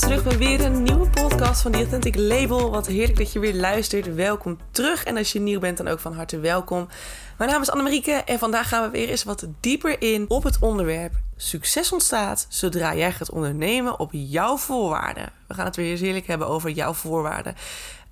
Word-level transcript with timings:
welkom 0.00 0.18
terug 0.18 0.38
bij 0.38 0.48
weer 0.48 0.64
een 0.64 0.82
nieuwe 0.82 1.10
podcast 1.10 1.62
van 1.62 1.72
The 1.72 1.78
Authentic 1.78 2.16
Label. 2.16 2.70
Wat 2.70 2.86
heerlijk 2.86 3.18
dat 3.18 3.32
je 3.32 3.38
weer 3.38 3.54
luistert. 3.54 4.14
Welkom 4.14 4.58
terug. 4.70 5.04
En 5.04 5.16
als 5.16 5.32
je 5.32 5.40
nieuw 5.40 5.60
bent, 5.60 5.76
dan 5.76 5.88
ook 5.88 6.00
van 6.00 6.14
harte 6.14 6.38
welkom. 6.38 6.88
Mijn 7.38 7.50
naam 7.50 7.60
is 7.60 7.70
Annemarieke 7.70 8.12
en 8.12 8.38
vandaag 8.38 8.68
gaan 8.68 8.82
we 8.82 8.90
weer 8.90 9.08
eens 9.08 9.24
wat 9.24 9.46
dieper 9.60 10.02
in 10.02 10.24
op 10.28 10.42
het 10.42 10.58
onderwerp 10.60 11.12
succes 11.36 11.92
ontstaat 11.92 12.46
zodra 12.48 12.94
jij 12.94 13.12
gaat 13.12 13.30
ondernemen 13.30 13.98
op 13.98 14.10
jouw 14.12 14.56
voorwaarden. 14.56 15.32
We 15.46 15.54
gaan 15.54 15.64
het 15.64 15.76
weer 15.76 15.90
eens 15.90 16.00
heerlijk 16.00 16.26
hebben 16.26 16.48
over 16.48 16.70
jouw 16.70 16.92
voorwaarden. 16.92 17.54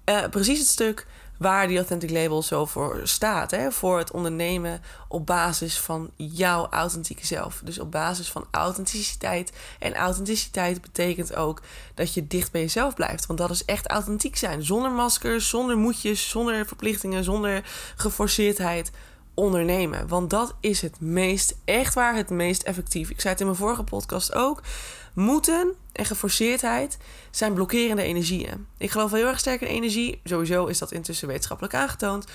Uh, 0.04 0.24
precies 0.30 0.58
het 0.58 0.68
stuk 0.68 1.06
waar 1.42 1.66
die 1.66 1.76
Authentic 1.76 2.10
Label 2.10 2.42
zo 2.42 2.66
voor 2.66 3.00
staat. 3.02 3.50
Hè? 3.50 3.72
Voor 3.72 3.98
het 3.98 4.10
ondernemen 4.10 4.82
op 5.08 5.26
basis 5.26 5.78
van 5.78 6.10
jouw 6.16 6.66
authentieke 6.70 7.26
zelf. 7.26 7.60
Dus 7.64 7.78
op 7.78 7.90
basis 7.90 8.30
van 8.30 8.46
authenticiteit. 8.50 9.52
En 9.78 9.94
authenticiteit 9.94 10.80
betekent 10.80 11.34
ook 11.34 11.62
dat 11.94 12.14
je 12.14 12.26
dicht 12.26 12.52
bij 12.52 12.60
jezelf 12.60 12.94
blijft. 12.94 13.26
Want 13.26 13.38
dat 13.38 13.50
is 13.50 13.64
echt 13.64 13.88
authentiek 13.88 14.36
zijn. 14.36 14.64
Zonder 14.64 14.90
maskers, 14.90 15.48
zonder 15.48 15.76
moedjes, 15.76 16.28
zonder 16.28 16.66
verplichtingen, 16.66 17.24
zonder 17.24 17.64
geforceerdheid 17.96 18.90
ondernemen. 19.34 20.08
Want 20.08 20.30
dat 20.30 20.54
is 20.60 20.80
het 20.80 21.00
meest, 21.00 21.56
echt 21.64 21.94
waar, 21.94 22.14
het 22.14 22.30
meest 22.30 22.62
effectief. 22.62 23.10
Ik 23.10 23.20
zei 23.20 23.32
het 23.32 23.40
in 23.40 23.46
mijn 23.46 23.58
vorige 23.58 23.84
podcast 23.84 24.34
ook. 24.34 24.62
Moeten 25.12 25.74
en 25.92 26.04
geforceerdheid 26.04 26.98
zijn 27.30 27.54
blokkerende 27.54 28.02
energieën. 28.02 28.66
Ik 28.78 28.90
geloof 28.90 29.10
heel 29.10 29.26
erg 29.26 29.38
sterk 29.38 29.60
in 29.60 29.66
energie. 29.66 30.20
Sowieso 30.24 30.66
is 30.66 30.78
dat 30.78 30.92
intussen 30.92 31.28
wetenschappelijk 31.28 31.74
aangetoond. 31.74 32.26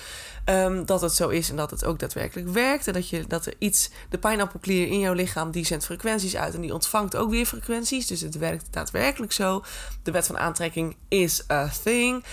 Um, 0.44 0.86
dat 0.86 1.00
het 1.00 1.12
zo 1.12 1.28
is 1.28 1.50
en 1.50 1.56
dat 1.56 1.70
het 1.70 1.84
ook 1.84 1.98
daadwerkelijk 1.98 2.48
werkt. 2.48 2.86
En 2.86 2.92
dat, 2.92 3.08
je, 3.08 3.26
dat 3.26 3.46
er 3.46 3.54
iets, 3.58 3.90
de 4.08 4.18
pijnappelklier 4.18 4.86
in 4.86 4.98
jouw 4.98 5.12
lichaam, 5.12 5.50
die 5.50 5.66
zendt 5.66 5.84
frequenties 5.84 6.36
uit 6.36 6.54
en 6.54 6.60
die 6.60 6.74
ontvangt 6.74 7.16
ook 7.16 7.30
weer 7.30 7.46
frequenties. 7.46 8.06
Dus 8.06 8.20
het 8.20 8.38
werkt 8.38 8.66
daadwerkelijk 8.70 9.32
zo. 9.32 9.64
De 10.02 10.10
wet 10.10 10.26
van 10.26 10.38
aantrekking 10.38 10.96
is 11.08 11.50
a 11.50 11.70
thing. 11.82 12.24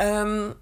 Um, 0.00 0.54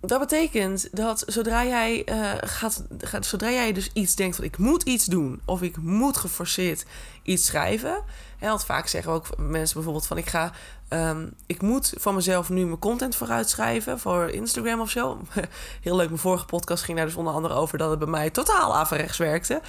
dat 0.00 0.18
betekent 0.20 0.96
dat 0.96 1.22
zodra 1.26 1.64
jij, 1.64 2.02
uh, 2.06 2.30
gaat, 2.40 2.84
gaat, 2.98 3.26
zodra 3.26 3.50
jij 3.50 3.72
dus 3.72 3.90
iets 3.92 4.14
denkt 4.14 4.36
van 4.36 4.44
ik 4.44 4.58
moet 4.58 4.82
iets 4.82 5.04
doen 5.04 5.40
of 5.44 5.62
ik 5.62 5.76
moet 5.76 6.16
geforceerd 6.16 6.84
iets 7.22 7.46
schrijven. 7.46 8.02
Hè, 8.38 8.48
want 8.48 8.64
vaak 8.64 8.86
zeggen 8.86 9.12
ook 9.12 9.26
mensen 9.36 9.74
bijvoorbeeld 9.74 10.06
van 10.06 10.16
ik 10.16 10.28
ga, 10.28 10.52
um, 10.88 11.34
ik 11.46 11.62
moet 11.62 11.92
van 11.96 12.14
mezelf 12.14 12.48
nu 12.48 12.64
mijn 12.64 12.78
content 12.78 13.16
vooruit 13.16 13.48
schrijven 13.48 13.98
voor 13.98 14.28
Instagram 14.28 14.80
of 14.80 14.90
zo. 14.90 15.20
Heel 15.82 15.96
leuk, 15.96 16.08
mijn 16.08 16.20
vorige 16.20 16.44
podcast 16.44 16.82
ging 16.82 16.96
daar 16.96 17.06
dus 17.06 17.16
onder 17.16 17.32
andere 17.32 17.54
over 17.54 17.78
dat 17.78 17.90
het 17.90 17.98
bij 17.98 18.08
mij 18.08 18.30
totaal 18.30 18.76
averechts 18.76 19.18
werkte. 19.18 19.60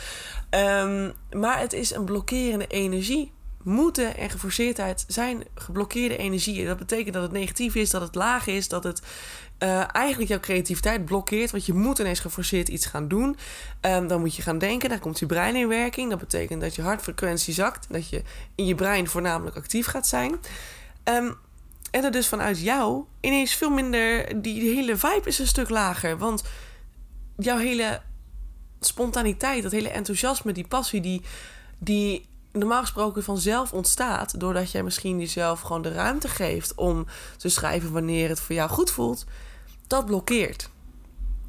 Um, 0.49 1.13
maar 1.31 1.59
het 1.59 1.73
is 1.73 1.93
een 1.93 2.05
blokkerende 2.05 2.67
energie 2.67 3.31
moeten 3.63 4.17
en 4.17 4.29
geforceerdheid 4.29 5.03
zijn 5.07 5.43
geblokkeerde 5.55 6.17
energieën. 6.17 6.67
Dat 6.67 6.77
betekent 6.77 7.13
dat 7.13 7.23
het 7.23 7.31
negatief 7.31 7.75
is, 7.75 7.89
dat 7.89 8.01
het 8.01 8.15
laag 8.15 8.47
is, 8.47 8.67
dat 8.67 8.83
het 8.83 9.01
uh, 9.59 9.95
eigenlijk 9.95 10.29
jouw 10.29 10.39
creativiteit 10.39 11.05
blokkeert. 11.05 11.51
Want 11.51 11.65
je 11.65 11.73
moet 11.73 11.99
ineens 11.99 12.19
geforceerd 12.19 12.67
iets 12.67 12.85
gaan 12.85 13.07
doen. 13.07 13.37
Um, 13.81 14.07
dan 14.07 14.19
moet 14.19 14.35
je 14.35 14.41
gaan 14.41 14.57
denken, 14.57 14.89
dan 14.89 14.99
komt 14.99 15.19
je 15.19 15.25
brein 15.25 15.55
in 15.55 15.67
werking. 15.67 16.09
Dat 16.09 16.19
betekent 16.19 16.61
dat 16.61 16.75
je 16.75 16.81
hartfrequentie 16.81 17.53
zakt, 17.53 17.87
dat 17.89 18.09
je 18.09 18.21
in 18.55 18.65
je 18.65 18.75
brein 18.75 19.07
voornamelijk 19.07 19.55
actief 19.55 19.85
gaat 19.85 20.07
zijn. 20.07 20.31
Um, 21.03 21.37
en 21.91 22.03
er 22.03 22.11
dus 22.11 22.27
vanuit 22.27 22.61
jou 22.61 23.03
ineens 23.21 23.53
veel 23.53 23.69
minder. 23.69 24.41
Die, 24.41 24.59
die 24.59 24.75
hele 24.75 24.97
vibe 24.97 25.27
is 25.27 25.39
een 25.39 25.47
stuk 25.47 25.69
lager. 25.69 26.17
Want 26.17 26.43
jouw 27.37 27.57
hele 27.57 28.01
spontaniteit, 28.79 29.63
dat 29.63 29.71
hele 29.71 29.89
enthousiasme, 29.89 30.51
die 30.51 30.67
passie, 30.67 31.01
die, 31.01 31.21
die 31.77 32.28
normaal 32.51 32.81
gesproken 32.81 33.23
vanzelf 33.23 33.73
ontstaat. 33.73 34.39
Doordat 34.39 34.71
jij 34.71 34.83
misschien 34.83 35.19
jezelf 35.19 35.61
gewoon 35.61 35.81
de 35.81 35.91
ruimte 35.91 36.27
geeft 36.27 36.75
om 36.75 37.05
te 37.37 37.49
schrijven 37.49 37.91
wanneer 37.91 38.29
het 38.29 38.39
voor 38.39 38.55
jou 38.55 38.69
goed 38.69 38.91
voelt. 38.91 39.25
Dat 39.87 40.05
blokkeert. 40.05 40.69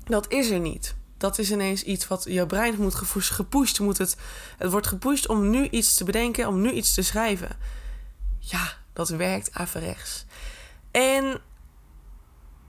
Dat 0.05 0.33
is 0.33 0.51
er 0.51 0.61
niet. 0.61 0.95
Dat 1.17 1.39
is 1.39 1.51
ineens 1.51 1.83
iets 1.83 2.09
wat 2.09 2.25
jouw 2.29 2.47
brein 2.47 2.75
moet 2.79 2.95
gepusht. 3.15 3.81
Moet 3.81 3.99
het, 3.99 4.17
het 4.59 4.71
wordt 4.71 4.87
gepusht 4.87 5.29
om 5.29 5.51
nu 5.51 5.69
iets 5.69 5.95
te 5.95 6.05
bedenken, 6.05 6.49
om 6.49 6.61
nu 6.61 6.71
iets 6.71 6.95
te 6.95 7.03
schrijven. 7.03 7.49
Ja, 8.39 8.73
dat 8.93 9.09
werkt 9.09 9.51
averechts. 9.53 10.25
En 10.91 11.41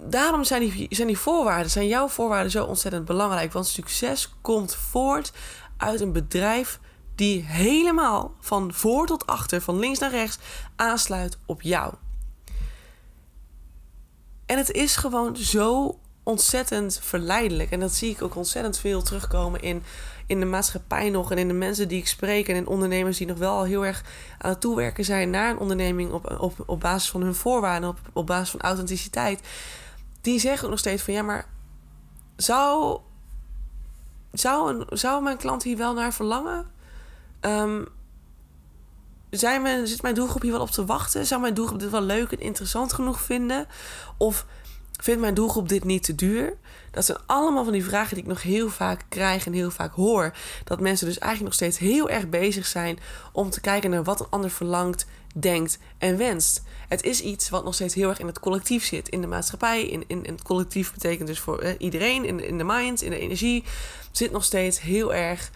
daarom 0.01 0.43
zijn 0.43 0.61
die, 0.61 0.87
zijn 0.89 1.07
die 1.07 1.17
voorwaarden, 1.17 1.71
zijn 1.71 1.87
jouw 1.87 2.07
voorwaarden 2.07 2.51
zo 2.51 2.65
ontzettend 2.65 3.05
belangrijk. 3.05 3.53
Want 3.53 3.67
succes 3.67 4.33
komt 4.41 4.75
voort 4.75 5.31
uit 5.77 6.01
een 6.01 6.11
bedrijf 6.11 6.79
die 7.21 7.43
helemaal 7.43 8.35
van 8.39 8.73
voor 8.73 9.07
tot 9.07 9.27
achter, 9.27 9.61
van 9.61 9.79
links 9.79 9.99
naar 9.99 10.11
rechts, 10.11 10.37
aansluit 10.75 11.37
op 11.45 11.61
jou. 11.61 11.93
En 14.45 14.57
het 14.57 14.71
is 14.71 14.95
gewoon 14.95 15.35
zo 15.35 15.99
ontzettend 16.23 16.99
verleidelijk. 17.01 17.71
En 17.71 17.79
dat 17.79 17.93
zie 17.93 18.11
ik 18.11 18.21
ook 18.21 18.35
ontzettend 18.35 18.77
veel 18.77 19.01
terugkomen 19.01 19.61
in, 19.61 19.83
in 20.25 20.39
de 20.39 20.45
maatschappij 20.45 21.09
nog. 21.09 21.31
En 21.31 21.37
in 21.37 21.47
de 21.47 21.53
mensen 21.53 21.87
die 21.87 21.97
ik 21.97 22.07
spreek. 22.07 22.47
En 22.47 22.55
in 22.55 22.67
ondernemers 22.67 23.17
die 23.17 23.27
nog 23.27 23.37
wel 23.37 23.63
heel 23.63 23.85
erg 23.85 24.03
aan 24.37 24.49
het 24.49 24.61
toewerken 24.61 25.05
zijn 25.05 25.29
naar 25.29 25.49
een 25.49 25.59
onderneming 25.59 26.11
op, 26.11 26.35
op, 26.39 26.63
op 26.65 26.79
basis 26.79 27.09
van 27.09 27.21
hun 27.21 27.35
voorwaarden, 27.35 27.89
op, 27.89 27.99
op 28.13 28.25
basis 28.27 28.49
van 28.49 28.61
authenticiteit. 28.61 29.41
Die 30.21 30.39
zeggen 30.39 30.63
ook 30.63 30.69
nog 30.69 30.79
steeds 30.79 31.03
van 31.03 31.13
ja, 31.13 31.21
maar 31.21 31.47
zou, 32.35 32.99
zou, 34.31 34.85
zou 34.89 35.23
mijn 35.23 35.37
klant 35.37 35.63
hier 35.63 35.77
wel 35.77 35.93
naar 35.93 36.13
verlangen? 36.13 36.79
Um, 37.41 37.87
zijn 39.29 39.61
mijn, 39.61 39.87
zit 39.87 40.01
mijn 40.01 40.15
doelgroep 40.15 40.41
hier 40.41 40.51
wel 40.51 40.61
op 40.61 40.69
te 40.69 40.85
wachten? 40.85 41.25
Zou 41.25 41.41
mijn 41.41 41.53
doelgroep 41.53 41.79
dit 41.79 41.89
wel 41.89 42.01
leuk 42.01 42.31
en 42.31 42.39
interessant 42.39 42.93
genoeg 42.93 43.21
vinden? 43.21 43.67
Of 44.17 44.45
vindt 44.91 45.21
mijn 45.21 45.33
doelgroep 45.33 45.69
dit 45.69 45.83
niet 45.83 46.03
te 46.03 46.15
duur? 46.15 46.57
Dat 46.91 47.05
zijn 47.05 47.17
allemaal 47.25 47.63
van 47.63 47.73
die 47.73 47.83
vragen 47.83 48.15
die 48.15 48.23
ik 48.23 48.29
nog 48.29 48.41
heel 48.41 48.69
vaak 48.69 49.05
krijg 49.09 49.45
en 49.45 49.53
heel 49.53 49.71
vaak 49.71 49.93
hoor. 49.93 50.33
Dat 50.63 50.79
mensen 50.79 51.07
dus 51.07 51.17
eigenlijk 51.17 51.57
nog 51.57 51.69
steeds 51.69 51.91
heel 51.91 52.09
erg 52.09 52.29
bezig 52.29 52.65
zijn 52.65 52.99
om 53.31 53.49
te 53.49 53.61
kijken 53.61 53.89
naar 53.89 54.03
wat 54.03 54.19
een 54.19 54.29
ander 54.29 54.49
verlangt, 54.49 55.05
denkt 55.35 55.79
en 55.97 56.17
wenst. 56.17 56.63
Het 56.87 57.03
is 57.03 57.21
iets 57.21 57.49
wat 57.49 57.63
nog 57.63 57.73
steeds 57.73 57.93
heel 57.93 58.09
erg 58.09 58.19
in 58.19 58.27
het 58.27 58.39
collectief 58.39 58.85
zit. 58.85 59.09
In 59.09 59.21
de 59.21 59.27
maatschappij, 59.27 59.83
in, 59.83 60.03
in, 60.07 60.23
in 60.23 60.33
het 60.33 60.43
collectief 60.43 60.93
betekent 60.93 61.27
dus 61.27 61.39
voor 61.39 61.59
eh, 61.59 61.73
iedereen, 61.77 62.25
in, 62.25 62.47
in 62.47 62.57
de 62.57 62.63
mind, 62.63 63.01
in 63.01 63.09
de 63.09 63.19
energie, 63.19 63.63
zit 64.11 64.31
nog 64.31 64.43
steeds 64.43 64.81
heel 64.81 65.13
erg 65.13 65.51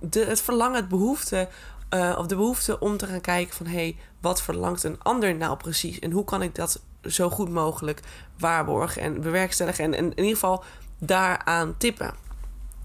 de, 0.00 0.24
het 0.24 0.40
verlangen, 0.40 0.76
het 0.76 0.88
behoefte 0.88 1.48
uh, 1.94 2.14
of 2.18 2.26
de 2.26 2.36
behoefte 2.36 2.78
om 2.80 2.96
te 2.96 3.06
gaan 3.06 3.20
kijken 3.20 3.54
van 3.54 3.66
hé, 3.66 3.72
hey, 3.72 3.96
wat 4.20 4.42
verlangt 4.42 4.84
een 4.84 5.02
ander 5.02 5.34
nou 5.34 5.56
precies? 5.56 5.98
En 5.98 6.10
hoe 6.10 6.24
kan 6.24 6.42
ik 6.42 6.54
dat 6.54 6.80
zo 7.02 7.30
goed 7.30 7.48
mogelijk 7.48 8.00
waarborgen 8.38 9.02
en 9.02 9.20
bewerkstelligen 9.20 9.84
en, 9.84 9.94
en 9.94 10.04
in 10.04 10.16
ieder 10.16 10.32
geval 10.32 10.64
daaraan 10.98 11.74
tippen. 11.76 12.14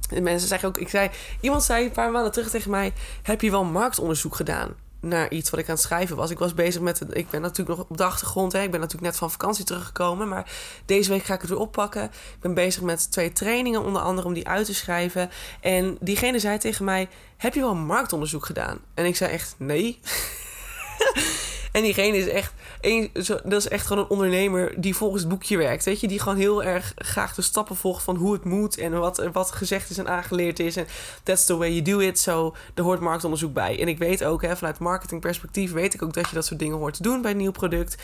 En 0.10 0.24
mensen 0.24 0.48
zeggen 0.48 0.68
ook, 0.68 0.78
ik 0.78 0.90
zei, 0.90 1.10
iemand 1.42 1.64
zei 1.64 1.86
een 1.86 1.92
paar 1.92 2.12
maanden 2.12 2.32
terug 2.32 2.50
tegen 2.50 2.72
mij: 2.72 2.94
Heb 3.22 3.42
je 3.42 3.52
wel 3.52 3.64
marktonderzoek 3.64 4.36
gedaan? 4.36 4.76
Naar 5.04 5.32
iets 5.32 5.50
wat 5.50 5.60
ik 5.60 5.68
aan 5.68 5.74
het 5.74 5.84
schrijven 5.84 6.16
was. 6.16 6.30
Ik 6.30 6.40
was 6.40 6.54
bezig 6.54 6.82
met. 6.82 7.02
Ik 7.10 7.30
ben 7.30 7.42
natuurlijk 7.42 7.78
nog 7.78 7.88
op 7.90 7.98
de 7.98 8.04
achtergrond. 8.04 8.52
Hè. 8.52 8.62
Ik 8.62 8.72
ben 8.72 8.80
natuurlijk 8.80 9.12
net 9.12 9.18
van 9.18 9.32
vakantie 9.32 9.66
teruggekomen. 9.66 10.28
Maar 10.28 10.52
deze 10.86 11.10
week 11.10 11.24
ga 11.24 11.34
ik 11.34 11.42
het 11.42 11.50
weer 11.50 11.60
oppakken. 11.60 12.04
Ik 12.04 12.40
ben 12.40 12.54
bezig 12.54 12.82
met 12.82 13.12
twee 13.12 13.32
trainingen, 13.32 13.84
onder 13.84 14.02
andere 14.02 14.28
om 14.28 14.34
die 14.34 14.48
uit 14.48 14.66
te 14.66 14.74
schrijven. 14.74 15.30
En 15.62 15.98
diegene 16.00 16.40
zei 16.40 16.58
tegen 16.58 16.86
mij: 16.86 17.10
Heb 17.38 17.54
je 17.54 17.60
wel 17.60 17.76
marktonderzoek 17.76 18.46
gedaan? 18.46 18.80
En 18.94 19.06
ik 19.06 19.16
zei 19.16 19.32
echt 19.32 19.56
nee. 19.58 20.00
En 21.74 21.82
diegene 21.82 22.18
is 22.18 22.28
echt, 22.28 22.54
een, 22.82 23.10
dat 23.44 23.54
is 23.54 23.68
echt 23.68 23.88
gewoon 23.88 24.04
een 24.04 24.10
ondernemer 24.10 24.82
die 24.82 24.96
volgens 24.96 25.22
het 25.22 25.32
boekje 25.32 25.58
werkt. 25.58 25.86
Weet 25.86 26.00
je, 26.00 26.08
die 26.08 26.20
gewoon 26.20 26.38
heel 26.38 26.64
erg 26.64 26.94
graag 26.96 27.36
de 27.36 27.42
stappen 27.42 27.76
volgt 27.76 28.04
van 28.04 28.16
hoe 28.16 28.34
het 28.34 28.44
moet 28.44 28.78
en 28.78 29.00
wat, 29.00 29.30
wat 29.32 29.52
gezegd 29.52 29.90
is 29.90 29.98
en 29.98 30.08
aangeleerd 30.08 30.60
is. 30.60 30.76
En 30.76 30.88
that's 31.24 31.46
the 31.46 31.58
way 31.58 31.70
you 31.70 31.82
do 31.82 32.00
it. 32.00 32.20
Zo, 32.20 32.32
so, 32.32 32.56
er 32.74 32.84
hoort 32.84 33.00
marktonderzoek 33.00 33.54
bij. 33.54 33.80
En 33.80 33.88
ik 33.88 33.98
weet 33.98 34.24
ook, 34.24 34.42
hè, 34.42 34.56
vanuit 34.58 34.80
marketingperspectief, 34.80 35.72
weet 35.72 35.94
ik 35.94 36.02
ook 36.02 36.14
dat 36.14 36.30
je 36.30 36.36
dat 36.36 36.46
soort 36.46 36.60
dingen 36.60 36.78
hoort 36.78 36.94
te 36.94 37.04
doen 37.04 37.22
bij 37.22 37.32
een 37.32 37.38
nieuw 37.38 37.52
product. 37.52 37.96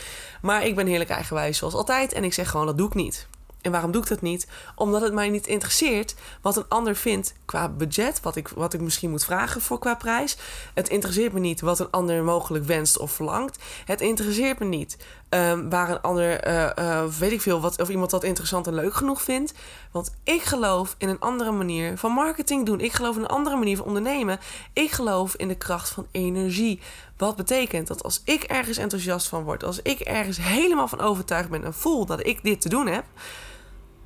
Maar 0.41 0.65
ik 0.65 0.75
ben 0.75 0.87
heerlijk 0.87 1.09
eigenwijs 1.09 1.57
zoals 1.57 1.73
altijd. 1.73 2.13
En 2.13 2.23
ik 2.23 2.33
zeg 2.33 2.49
gewoon, 2.49 2.65
dat 2.65 2.77
doe 2.77 2.87
ik 2.87 2.93
niet. 2.93 3.27
En 3.61 3.71
waarom 3.71 3.91
doe 3.91 4.01
ik 4.01 4.07
dat 4.07 4.21
niet? 4.21 4.47
Omdat 4.75 5.01
het 5.01 5.13
mij 5.13 5.29
niet 5.29 5.47
interesseert 5.47 6.15
wat 6.41 6.57
een 6.57 6.67
ander 6.67 6.95
vindt 6.95 7.33
qua 7.45 7.69
budget, 7.69 8.21
wat 8.21 8.35
ik, 8.35 8.47
wat 8.47 8.73
ik 8.73 8.81
misschien 8.81 9.09
moet 9.09 9.25
vragen 9.25 9.61
voor 9.61 9.79
qua 9.79 9.95
prijs. 9.95 10.37
Het 10.73 10.89
interesseert 10.89 11.33
me 11.33 11.39
niet 11.39 11.61
wat 11.61 11.79
een 11.79 11.91
ander 11.91 12.23
mogelijk 12.23 12.65
wenst 12.65 12.97
of 12.97 13.11
verlangt. 13.11 13.63
Het 13.85 14.01
interesseert 14.01 14.59
me 14.59 14.65
niet 14.65 14.97
um, 15.29 15.69
waar 15.69 15.89
een 15.89 16.01
ander, 16.01 16.47
uh, 16.47 16.69
uh, 16.79 17.05
weet 17.05 17.31
ik 17.31 17.41
veel, 17.41 17.61
wat, 17.61 17.81
of 17.81 17.89
iemand 17.89 18.11
dat 18.11 18.23
interessant 18.23 18.67
en 18.67 18.73
leuk 18.73 18.93
genoeg 18.93 19.21
vindt. 19.21 19.53
Want 19.91 20.15
ik 20.23 20.41
geloof 20.41 20.95
in 20.97 21.09
een 21.09 21.19
andere 21.19 21.51
manier 21.51 21.97
van 21.97 22.11
marketing 22.11 22.65
doen. 22.65 22.79
Ik 22.79 22.93
geloof 22.93 23.15
in 23.15 23.21
een 23.21 23.27
andere 23.27 23.55
manier 23.55 23.77
van 23.77 23.85
ondernemen. 23.85 24.39
Ik 24.73 24.91
geloof 24.91 25.35
in 25.35 25.47
de 25.47 25.57
kracht 25.57 25.89
van 25.89 26.07
energie. 26.11 26.79
Wat 27.17 27.35
betekent 27.35 27.87
dat 27.87 28.03
als 28.03 28.21
ik 28.25 28.43
ergens 28.43 28.77
enthousiast 28.77 29.27
van 29.27 29.43
word, 29.43 29.63
als 29.63 29.81
ik 29.81 29.99
ergens 29.99 30.37
helemaal 30.41 30.87
van 30.87 31.01
overtuigd 31.01 31.49
ben 31.49 31.63
en 31.63 31.73
voel 31.73 32.05
dat 32.05 32.25
ik 32.25 32.43
dit 32.43 32.61
te 32.61 32.69
doen 32.69 32.87
heb 32.87 33.05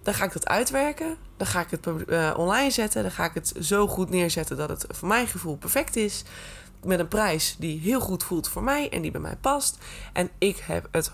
dan 0.03 0.13
ga 0.13 0.25
ik 0.25 0.33
dat 0.33 0.47
uitwerken. 0.47 1.17
Dan 1.37 1.47
ga 1.47 1.59
ik 1.59 1.69
het 1.69 1.87
uh, 2.07 2.33
online 2.37 2.71
zetten. 2.71 3.01
Dan 3.01 3.11
ga 3.11 3.25
ik 3.25 3.33
het 3.33 3.53
zo 3.61 3.87
goed 3.87 4.09
neerzetten 4.09 4.57
dat 4.57 4.69
het 4.69 4.85
voor 4.89 5.07
mijn 5.07 5.27
gevoel 5.27 5.57
perfect 5.57 5.95
is. 5.95 6.23
Met 6.85 6.99
een 6.99 7.07
prijs 7.07 7.55
die 7.59 7.79
heel 7.79 7.99
goed 7.99 8.23
voelt 8.23 8.47
voor 8.47 8.63
mij 8.63 8.89
en 8.89 9.01
die 9.01 9.11
bij 9.11 9.21
mij 9.21 9.35
past. 9.41 9.77
En 10.13 10.29
ik 10.37 10.57
heb 10.57 10.87
het 10.91 11.11
100% 11.11 11.13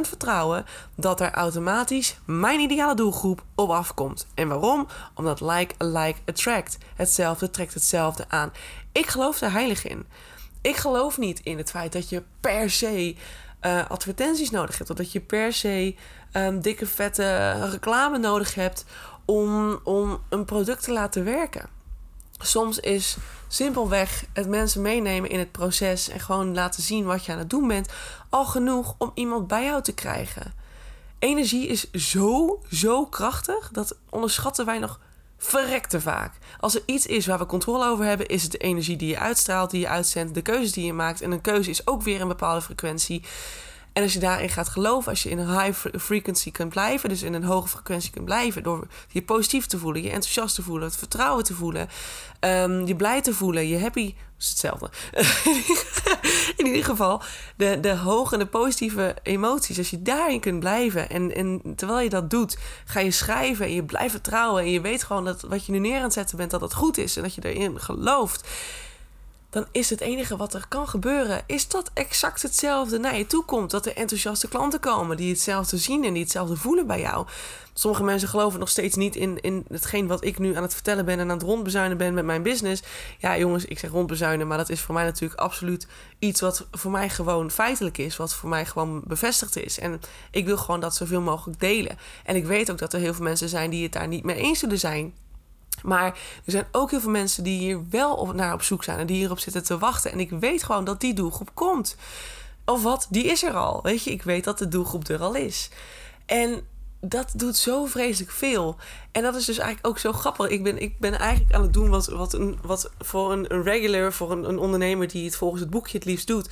vertrouwen 0.00 0.64
dat 0.94 1.20
er 1.20 1.30
automatisch 1.30 2.18
mijn 2.24 2.60
ideale 2.60 2.94
doelgroep 2.94 3.42
op 3.54 3.70
afkomt. 3.70 4.26
En 4.34 4.48
waarom? 4.48 4.86
Omdat 5.14 5.40
like 5.40 5.74
like 5.78 6.20
attract. 6.26 6.78
Hetzelfde 6.96 7.50
trekt 7.50 7.74
hetzelfde 7.74 8.24
aan. 8.28 8.52
Ik 8.92 9.06
geloof 9.06 9.40
er 9.40 9.52
heilig 9.52 9.86
in. 9.86 10.06
Ik 10.60 10.76
geloof 10.76 11.18
niet 11.18 11.40
in 11.40 11.58
het 11.58 11.70
feit 11.70 11.92
dat 11.92 12.08
je 12.08 12.22
per 12.40 12.70
se 12.70 13.16
uh, 13.62 13.90
advertenties 13.90 14.50
nodig 14.50 14.78
hebt. 14.78 14.90
Of 14.90 14.96
dat 14.96 15.12
je 15.12 15.20
per 15.20 15.52
se 15.52 15.94
um, 16.32 16.60
dikke 16.60 16.86
vette 16.86 17.50
reclame 17.70 18.18
nodig 18.18 18.54
hebt 18.54 18.84
om, 19.24 19.78
om 19.84 20.22
een 20.28 20.44
product 20.44 20.82
te 20.82 20.92
laten 20.92 21.24
werken. 21.24 21.77
Soms 22.38 22.78
is 22.78 23.16
simpelweg 23.48 24.24
het 24.32 24.48
mensen 24.48 24.82
meenemen 24.82 25.30
in 25.30 25.38
het 25.38 25.52
proces 25.52 26.08
en 26.08 26.20
gewoon 26.20 26.54
laten 26.54 26.82
zien 26.82 27.04
wat 27.04 27.24
je 27.24 27.32
aan 27.32 27.38
het 27.38 27.50
doen 27.50 27.68
bent 27.68 27.92
al 28.28 28.44
genoeg 28.44 28.94
om 28.98 29.10
iemand 29.14 29.46
bij 29.46 29.64
jou 29.64 29.82
te 29.82 29.92
krijgen. 29.92 30.52
Energie 31.18 31.66
is 31.66 31.90
zo, 31.92 32.60
zo 32.70 33.06
krachtig 33.06 33.68
dat 33.72 33.96
onderschatten 34.10 34.66
wij 34.66 34.78
nog 34.78 35.00
verrekte 35.38 36.00
vaak. 36.00 36.32
Als 36.60 36.74
er 36.74 36.82
iets 36.86 37.06
is 37.06 37.26
waar 37.26 37.38
we 37.38 37.46
controle 37.46 37.86
over 37.86 38.04
hebben, 38.04 38.28
is 38.28 38.42
het 38.42 38.52
de 38.52 38.58
energie 38.58 38.96
die 38.96 39.08
je 39.08 39.18
uitstraalt, 39.18 39.70
die 39.70 39.80
je 39.80 39.88
uitzendt, 39.88 40.34
de 40.34 40.42
keuzes 40.42 40.72
die 40.72 40.86
je 40.86 40.92
maakt. 40.92 41.22
En 41.22 41.30
een 41.30 41.40
keuze 41.40 41.70
is 41.70 41.86
ook 41.86 42.02
weer 42.02 42.20
een 42.20 42.28
bepaalde 42.28 42.62
frequentie. 42.62 43.22
En 43.98 44.04
als 44.04 44.12
je 44.12 44.18
daarin 44.18 44.48
gaat 44.48 44.68
geloven, 44.68 45.10
als 45.10 45.22
je 45.22 45.30
in 45.30 45.38
een 45.38 45.60
high 45.60 45.86
frequency 45.98 46.50
kunt 46.50 46.68
blijven, 46.68 47.08
dus 47.08 47.22
in 47.22 47.34
een 47.34 47.44
hoge 47.44 47.68
frequentie 47.68 48.10
kunt 48.10 48.24
blijven, 48.24 48.62
door 48.62 48.86
je 49.08 49.22
positief 49.22 49.66
te 49.66 49.78
voelen, 49.78 50.02
je 50.02 50.10
enthousiast 50.10 50.54
te 50.54 50.62
voelen, 50.62 50.88
het 50.88 50.96
vertrouwen 50.96 51.44
te 51.44 51.54
voelen, 51.54 51.88
um, 52.40 52.86
je 52.86 52.96
blij 52.96 53.20
te 53.22 53.34
voelen, 53.34 53.68
je 53.68 53.78
happy, 53.78 54.14
is 54.38 54.48
hetzelfde. 54.48 54.90
in 56.56 56.66
ieder 56.66 56.84
geval, 56.84 57.22
de, 57.56 57.80
de 57.80 57.96
hoge 57.96 58.38
de 58.38 58.46
positieve 58.46 59.16
emoties, 59.22 59.78
als 59.78 59.90
je 59.90 60.02
daarin 60.02 60.40
kunt 60.40 60.60
blijven 60.60 61.10
en, 61.10 61.34
en 61.34 61.62
terwijl 61.76 62.00
je 62.00 62.10
dat 62.10 62.30
doet, 62.30 62.58
ga 62.84 63.00
je 63.00 63.10
schrijven 63.10 63.66
en 63.66 63.74
je 63.74 63.84
blijft 63.84 64.10
vertrouwen 64.10 64.62
en 64.62 64.70
je 64.70 64.80
weet 64.80 65.04
gewoon 65.04 65.24
dat 65.24 65.42
wat 65.42 65.66
je 65.66 65.72
nu 65.72 65.78
neer 65.78 65.96
aan 65.96 66.02
het 66.02 66.12
zetten 66.12 66.36
bent, 66.36 66.50
dat 66.50 66.60
het 66.60 66.74
goed 66.74 66.98
is 66.98 67.16
en 67.16 67.22
dat 67.22 67.34
je 67.34 67.52
erin 67.52 67.80
gelooft 67.80 68.48
dan 69.50 69.66
is 69.72 69.90
het 69.90 70.00
enige 70.00 70.36
wat 70.36 70.54
er 70.54 70.64
kan 70.68 70.88
gebeuren, 70.88 71.42
is 71.46 71.68
dat 71.68 71.90
exact 71.94 72.42
hetzelfde 72.42 72.98
naar 72.98 73.16
je 73.16 73.26
toe 73.26 73.44
komt. 73.44 73.70
Dat 73.70 73.86
er 73.86 73.96
enthousiaste 73.96 74.48
klanten 74.48 74.80
komen 74.80 75.16
die 75.16 75.30
hetzelfde 75.30 75.76
zien 75.76 76.04
en 76.04 76.12
die 76.12 76.22
hetzelfde 76.22 76.56
voelen 76.56 76.86
bij 76.86 77.00
jou. 77.00 77.26
Sommige 77.72 78.02
mensen 78.02 78.28
geloven 78.28 78.58
nog 78.58 78.68
steeds 78.68 78.96
niet 78.96 79.16
in, 79.16 79.40
in 79.40 79.64
hetgeen 79.68 80.06
wat 80.06 80.24
ik 80.24 80.38
nu 80.38 80.56
aan 80.56 80.62
het 80.62 80.74
vertellen 80.74 81.04
ben 81.04 81.18
en 81.18 81.30
aan 81.30 81.36
het 81.36 81.46
rondbezuinen 81.46 81.96
ben 81.96 82.14
met 82.14 82.24
mijn 82.24 82.42
business. 82.42 82.82
Ja, 83.18 83.38
jongens, 83.38 83.64
ik 83.64 83.78
zeg 83.78 83.90
rondbezuinen, 83.90 84.46
maar 84.46 84.58
dat 84.58 84.68
is 84.68 84.80
voor 84.80 84.94
mij 84.94 85.04
natuurlijk 85.04 85.40
absoluut 85.40 85.86
iets 86.18 86.40
wat 86.40 86.66
voor 86.70 86.90
mij 86.90 87.08
gewoon 87.08 87.50
feitelijk 87.50 87.98
is, 87.98 88.16
wat 88.16 88.34
voor 88.34 88.48
mij 88.48 88.66
gewoon 88.66 89.02
bevestigd 89.06 89.56
is. 89.56 89.78
En 89.78 90.00
ik 90.30 90.46
wil 90.46 90.56
gewoon 90.56 90.80
dat 90.80 90.94
zoveel 90.94 91.20
mogelijk 91.20 91.60
delen. 91.60 91.98
En 92.24 92.36
ik 92.36 92.46
weet 92.46 92.70
ook 92.70 92.78
dat 92.78 92.92
er 92.92 93.00
heel 93.00 93.14
veel 93.14 93.24
mensen 93.24 93.48
zijn 93.48 93.70
die 93.70 93.82
het 93.82 93.92
daar 93.92 94.08
niet 94.08 94.24
mee 94.24 94.36
eens 94.36 94.58
zullen 94.58 94.78
zijn. 94.78 95.14
Maar 95.82 96.18
er 96.44 96.50
zijn 96.50 96.66
ook 96.72 96.90
heel 96.90 97.00
veel 97.00 97.10
mensen 97.10 97.44
die 97.44 97.58
hier 97.58 97.80
wel 97.90 98.32
naar 98.34 98.54
op 98.54 98.62
zoek 98.62 98.84
zijn 98.84 98.98
en 98.98 99.06
die 99.06 99.16
hierop 99.16 99.38
zitten 99.38 99.64
te 99.64 99.78
wachten. 99.78 100.12
En 100.12 100.20
ik 100.20 100.30
weet 100.30 100.62
gewoon 100.62 100.84
dat 100.84 101.00
die 101.00 101.14
doelgroep 101.14 101.50
komt. 101.54 101.96
Of 102.64 102.82
wat, 102.82 103.06
die 103.10 103.24
is 103.24 103.42
er 103.42 103.52
al. 103.52 103.82
Weet 103.82 104.04
je, 104.04 104.10
ik 104.10 104.22
weet 104.22 104.44
dat 104.44 104.58
de 104.58 104.68
doelgroep 104.68 105.08
er 105.08 105.20
al 105.20 105.34
is. 105.34 105.70
En 106.26 106.66
dat 107.00 107.32
doet 107.36 107.56
zo 107.56 107.84
vreselijk 107.84 108.30
veel. 108.30 108.76
En 109.12 109.22
dat 109.22 109.34
is 109.34 109.44
dus 109.44 109.58
eigenlijk 109.58 109.86
ook 109.86 109.98
zo 109.98 110.12
grappig. 110.12 110.48
Ik 110.48 110.62
ben, 110.62 110.82
ik 110.82 110.98
ben 110.98 111.18
eigenlijk 111.18 111.54
aan 111.54 111.62
het 111.62 111.72
doen 111.72 111.88
wat, 111.88 112.06
wat, 112.06 112.32
een, 112.32 112.58
wat 112.62 112.90
voor 112.98 113.32
een, 113.32 113.54
een 113.54 113.62
regular, 113.62 114.12
voor 114.12 114.32
een, 114.32 114.48
een 114.48 114.58
ondernemer 114.58 115.08
die 115.08 115.24
het 115.24 115.36
volgens 115.36 115.60
het 115.60 115.70
boekje 115.70 115.96
het 115.98 116.06
liefst 116.06 116.26
doet 116.26 116.50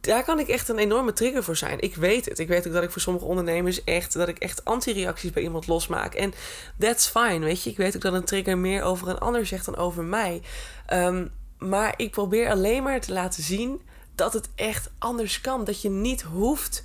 daar 0.00 0.24
kan 0.24 0.38
ik 0.38 0.48
echt 0.48 0.68
een 0.68 0.78
enorme 0.78 1.12
trigger 1.12 1.44
voor 1.44 1.56
zijn. 1.56 1.80
Ik 1.80 1.96
weet 1.96 2.24
het. 2.24 2.38
Ik 2.38 2.48
weet 2.48 2.66
ook 2.66 2.72
dat 2.72 2.82
ik 2.82 2.90
voor 2.90 3.00
sommige 3.00 3.26
ondernemers 3.26 3.84
echt, 3.84 4.12
dat 4.12 4.28
ik 4.28 4.38
echt 4.38 4.64
anti-reacties 4.64 5.30
bij 5.30 5.42
iemand 5.42 5.66
losmaak. 5.66 6.14
En 6.14 6.32
that's 6.78 7.06
fine, 7.08 7.38
weet 7.38 7.62
je. 7.62 7.70
Ik 7.70 7.76
weet 7.76 7.96
ook 7.96 8.02
dat 8.02 8.12
een 8.12 8.24
trigger 8.24 8.58
meer 8.58 8.82
over 8.82 9.08
een 9.08 9.18
ander 9.18 9.46
zegt 9.46 9.64
dan 9.64 9.76
over 9.76 10.04
mij. 10.04 10.42
Ehm, 10.86 11.26
maar 11.58 11.94
ik 11.96 12.10
probeer 12.10 12.50
alleen 12.50 12.82
maar 12.82 13.00
te 13.00 13.12
laten 13.12 13.42
zien 13.42 13.80
dat 14.14 14.32
het 14.32 14.48
echt 14.54 14.90
anders 14.98 15.40
kan. 15.40 15.64
Dat 15.64 15.82
je 15.82 15.90
niet 15.90 16.22
hoeft 16.22 16.84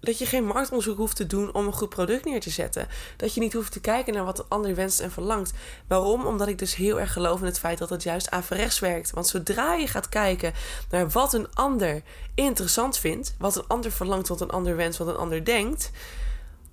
dat 0.00 0.18
je 0.18 0.26
geen 0.26 0.44
marktonderzoek 0.44 0.96
hoeft 0.96 1.16
te 1.16 1.26
doen 1.26 1.54
om 1.54 1.66
een 1.66 1.72
goed 1.72 1.88
product 1.88 2.24
neer 2.24 2.40
te 2.40 2.50
zetten. 2.50 2.88
Dat 3.16 3.34
je 3.34 3.40
niet 3.40 3.52
hoeft 3.52 3.72
te 3.72 3.80
kijken 3.80 4.14
naar 4.14 4.24
wat 4.24 4.38
een 4.38 4.44
ander 4.48 4.74
wenst 4.74 5.00
en 5.00 5.10
verlangt. 5.10 5.52
Waarom? 5.86 6.26
Omdat 6.26 6.48
ik 6.48 6.58
dus 6.58 6.74
heel 6.74 7.00
erg 7.00 7.12
geloof 7.12 7.40
in 7.40 7.46
het 7.46 7.58
feit 7.58 7.78
dat 7.78 7.90
het 7.90 8.02
juist 8.02 8.30
averechts 8.30 8.78
werkt. 8.78 9.10
Want 9.10 9.26
zodra 9.26 9.74
je 9.74 9.86
gaat 9.86 10.08
kijken 10.08 10.52
naar 10.90 11.08
wat 11.08 11.32
een 11.32 11.54
ander 11.54 12.02
interessant 12.34 12.98
vindt, 12.98 13.34
wat 13.38 13.56
een 13.56 13.66
ander 13.66 13.92
verlangt, 13.92 14.28
wat 14.28 14.40
een 14.40 14.50
ander 14.50 14.76
wenst, 14.76 14.98
wat 14.98 15.08
een 15.08 15.16
ander 15.16 15.44
denkt, 15.44 15.90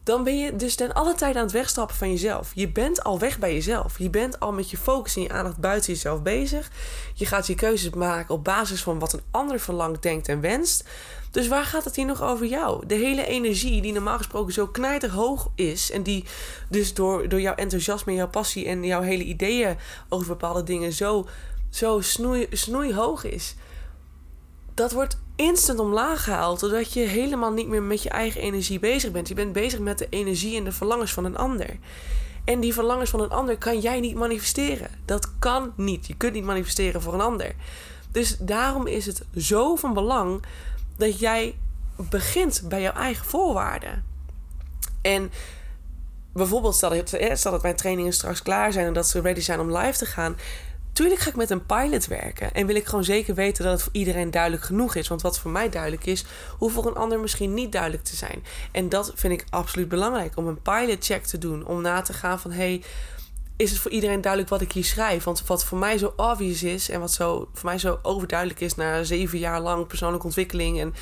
dan 0.07 0.23
ben 0.23 0.37
je 0.37 0.55
dus 0.55 0.75
ten 0.75 0.93
alle 0.93 1.13
tijd 1.13 1.35
aan 1.35 1.43
het 1.43 1.51
wegstappen 1.51 1.95
van 1.95 2.09
jezelf. 2.09 2.51
Je 2.55 2.67
bent 2.67 3.03
al 3.03 3.19
weg 3.19 3.39
bij 3.39 3.53
jezelf. 3.53 3.99
Je 3.99 4.09
bent 4.09 4.39
al 4.39 4.51
met 4.51 4.69
je 4.69 4.77
focus 4.77 5.15
en 5.15 5.21
je 5.21 5.29
aandacht 5.29 5.57
buiten 5.57 5.93
jezelf 5.93 6.21
bezig. 6.21 6.71
Je 7.13 7.25
gaat 7.25 7.47
je 7.47 7.55
keuzes 7.55 7.89
maken 7.89 8.35
op 8.35 8.43
basis 8.43 8.83
van 8.83 8.99
wat 8.99 9.13
een 9.13 9.21
ander 9.31 9.59
verlangt, 9.59 10.01
denkt 10.01 10.27
en 10.27 10.41
wenst. 10.41 10.83
Dus 11.31 11.47
waar 11.47 11.63
gaat 11.63 11.83
het 11.83 11.95
hier 11.95 12.05
nog 12.05 12.21
over 12.21 12.45
jou? 12.45 12.85
De 12.85 12.95
hele 12.95 13.25
energie 13.25 13.81
die 13.81 13.93
normaal 13.93 14.17
gesproken 14.17 14.53
zo 14.53 14.67
knijter 14.67 15.11
hoog 15.11 15.49
is. 15.55 15.91
En 15.91 16.03
die 16.03 16.23
dus 16.69 16.93
door, 16.93 17.29
door 17.29 17.41
jouw 17.41 17.55
enthousiasme, 17.55 18.13
jouw 18.13 18.29
passie 18.29 18.67
en 18.67 18.83
jouw 18.83 19.01
hele 19.01 19.23
ideeën 19.23 19.77
over 20.09 20.27
bepaalde 20.27 20.63
dingen 20.63 20.93
zo, 20.93 21.27
zo 21.69 22.01
snoei, 22.01 22.47
snoeihoog 22.51 23.23
is. 23.23 23.55
Dat 24.77 24.91
wordt 24.91 25.17
instant 25.35 25.79
omlaag 25.79 26.23
gehaald. 26.23 26.59
Doordat 26.59 26.93
je 26.93 26.99
helemaal 26.99 27.51
niet 27.51 27.67
meer 27.67 27.81
met 27.81 28.03
je 28.03 28.09
eigen 28.09 28.41
energie 28.41 28.79
bezig 28.79 29.11
bent. 29.11 29.27
Je 29.27 29.33
bent 29.33 29.53
bezig 29.53 29.79
met 29.79 29.97
de 29.97 30.07
energie 30.09 30.57
en 30.57 30.63
de 30.63 30.71
verlangens 30.71 31.13
van 31.13 31.25
een 31.25 31.37
ander. 31.37 31.77
En 32.43 32.59
die 32.59 32.73
verlangens 32.73 33.09
van 33.09 33.19
een 33.19 33.29
ander 33.29 33.57
kan 33.57 33.79
jij 33.79 33.99
niet 33.99 34.15
manifesteren. 34.15 34.89
Dat 35.05 35.31
kan 35.39 35.73
niet. 35.75 36.07
Je 36.07 36.15
kunt 36.15 36.33
niet 36.33 36.43
manifesteren 36.43 37.01
voor 37.01 37.13
een 37.13 37.21
ander. 37.21 37.55
Dus 38.11 38.37
daarom 38.39 38.87
is 38.87 39.05
het 39.05 39.25
zo 39.35 39.75
van 39.75 39.93
belang 39.93 40.43
dat 40.97 41.19
jij 41.19 41.55
begint 41.95 42.61
bij 42.67 42.81
jouw 42.81 42.93
eigen 42.93 43.25
voorwaarden. 43.25 44.03
En 45.01 45.31
bijvoorbeeld, 46.33 46.75
stel 46.75 46.89
dat, 46.89 47.41
dat 47.43 47.61
mijn 47.61 47.75
trainingen 47.75 48.13
straks 48.13 48.41
klaar 48.41 48.71
zijn 48.71 48.85
en 48.85 48.93
dat 48.93 49.07
ze 49.07 49.21
ready 49.21 49.41
zijn 49.41 49.59
om 49.59 49.77
live 49.77 49.97
te 49.97 50.05
gaan. 50.05 50.35
Tuurlijk 50.97 51.21
ga 51.21 51.29
ik 51.29 51.35
met 51.35 51.49
een 51.49 51.65
pilot 51.65 52.07
werken 52.07 52.53
en 52.53 52.65
wil 52.65 52.75
ik 52.75 52.85
gewoon 52.85 53.03
zeker 53.03 53.35
weten 53.35 53.63
dat 53.63 53.73
het 53.73 53.83
voor 53.83 53.93
iedereen 53.93 54.31
duidelijk 54.31 54.63
genoeg 54.63 54.95
is. 54.95 55.07
Want 55.07 55.21
wat 55.21 55.39
voor 55.39 55.51
mij 55.51 55.69
duidelijk 55.69 56.05
is, 56.05 56.25
hoeft 56.57 56.73
voor 56.73 56.87
een 56.87 56.95
ander 56.95 57.19
misschien 57.19 57.53
niet 57.53 57.71
duidelijk 57.71 58.03
te 58.03 58.15
zijn. 58.15 58.43
En 58.71 58.89
dat 58.89 59.11
vind 59.15 59.33
ik 59.33 59.45
absoluut 59.49 59.89
belangrijk 59.89 60.37
om 60.37 60.47
een 60.47 60.61
pilot 60.61 61.05
check 61.05 61.25
te 61.25 61.37
doen. 61.37 61.65
Om 61.65 61.81
na 61.81 62.01
te 62.01 62.13
gaan 62.13 62.39
van 62.39 62.51
hey, 62.51 62.83
is 63.57 63.71
het 63.71 63.79
voor 63.79 63.91
iedereen 63.91 64.21
duidelijk 64.21 64.51
wat 64.51 64.61
ik 64.61 64.71
hier 64.71 64.83
schrijf. 64.83 65.23
Want 65.23 65.45
wat 65.45 65.65
voor 65.65 65.77
mij 65.77 65.97
zo 65.97 66.13
obvious 66.15 66.63
is 66.63 66.89
en 66.89 66.99
wat 66.99 67.11
zo, 67.11 67.49
voor 67.53 67.69
mij 67.69 67.77
zo 67.77 67.99
overduidelijk 68.01 68.59
is 68.59 68.75
na 68.75 69.03
zeven 69.03 69.39
jaar 69.39 69.61
lang 69.61 69.87
persoonlijke 69.87 70.25
ontwikkeling 70.25 70.79
en 70.79 70.93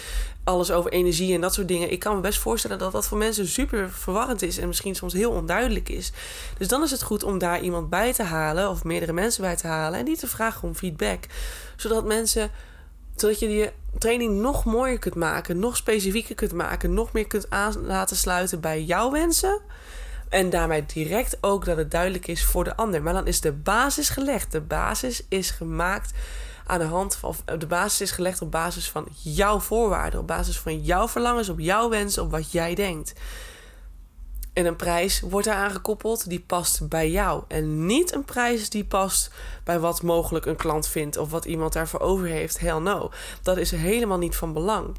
alles 0.43 0.71
over 0.71 0.91
energie 0.91 1.33
en 1.33 1.41
dat 1.41 1.53
soort 1.53 1.67
dingen. 1.67 1.91
Ik 1.91 1.99
kan 1.99 2.15
me 2.15 2.21
best 2.21 2.39
voorstellen 2.39 2.79
dat 2.79 2.91
dat 2.91 3.07
voor 3.07 3.17
mensen 3.17 3.47
super 3.47 3.91
verwarrend 3.91 4.41
is 4.41 4.57
en 4.57 4.67
misschien 4.67 4.95
soms 4.95 5.13
heel 5.13 5.31
onduidelijk 5.31 5.89
is. 5.89 6.11
Dus 6.57 6.67
dan 6.67 6.83
is 6.83 6.91
het 6.91 7.03
goed 7.03 7.23
om 7.23 7.37
daar 7.37 7.61
iemand 7.61 7.89
bij 7.89 8.13
te 8.13 8.23
halen 8.23 8.69
of 8.69 8.83
meerdere 8.83 9.13
mensen 9.13 9.41
bij 9.41 9.55
te 9.55 9.67
halen 9.67 9.99
en 9.99 10.05
die 10.05 10.17
te 10.17 10.27
vragen 10.27 10.67
om 10.67 10.75
feedback. 10.75 11.23
Zodat 11.75 12.05
mensen, 12.05 12.51
zodat 13.15 13.39
je 13.39 13.47
die 13.47 13.69
training 13.97 14.39
nog 14.41 14.65
mooier 14.65 14.99
kunt 14.99 15.15
maken, 15.15 15.59
nog 15.59 15.77
specifieker 15.77 16.35
kunt 16.35 16.53
maken, 16.53 16.93
nog 16.93 17.11
meer 17.11 17.27
kunt 17.27 17.49
aan 17.49 17.85
laten 17.85 18.15
sluiten 18.15 18.59
bij 18.59 18.83
jouw 18.83 19.11
wensen 19.11 19.61
en 20.29 20.49
daarmee 20.49 20.85
direct 20.85 21.37
ook 21.41 21.65
dat 21.65 21.77
het 21.77 21.91
duidelijk 21.91 22.27
is 22.27 22.45
voor 22.45 22.63
de 22.63 22.75
ander. 22.75 23.03
Maar 23.03 23.13
dan 23.13 23.27
is 23.27 23.41
de 23.41 23.51
basis 23.51 24.09
gelegd. 24.09 24.51
De 24.51 24.61
basis 24.61 25.23
is 25.29 25.49
gemaakt 25.51 26.13
aan 26.65 26.79
de 26.79 26.85
hand 26.85 27.15
van. 27.15 27.35
De 27.59 27.67
basis 27.67 28.01
is 28.01 28.11
gelegd 28.11 28.41
op 28.41 28.51
basis 28.51 28.89
van 28.89 29.07
jouw 29.11 29.59
voorwaarden. 29.59 30.19
Op 30.19 30.27
basis 30.27 30.59
van 30.59 30.81
jouw 30.81 31.07
verlangens, 31.07 31.49
op 31.49 31.59
jouw 31.59 31.89
wensen, 31.89 32.23
op 32.23 32.31
wat 32.31 32.51
jij 32.51 32.75
denkt. 32.75 33.13
En 34.53 34.65
een 34.65 34.75
prijs 34.75 35.19
wordt 35.19 35.47
eraan 35.47 35.71
gekoppeld 35.71 36.29
die 36.29 36.39
past 36.39 36.89
bij 36.89 37.11
jou. 37.11 37.43
En 37.47 37.85
niet 37.85 38.13
een 38.13 38.25
prijs 38.25 38.69
die 38.69 38.85
past 38.85 39.31
bij 39.63 39.79
wat 39.79 40.01
mogelijk 40.01 40.45
een 40.45 40.55
klant 40.55 40.87
vindt 40.87 41.17
of 41.17 41.31
wat 41.31 41.45
iemand 41.45 41.73
daarvoor 41.73 41.99
over 41.99 42.25
heeft. 42.25 42.59
Hell 42.59 42.79
no. 42.79 43.11
Dat 43.41 43.57
is 43.57 43.71
helemaal 43.71 44.17
niet 44.17 44.35
van 44.35 44.53
belang. 44.53 44.95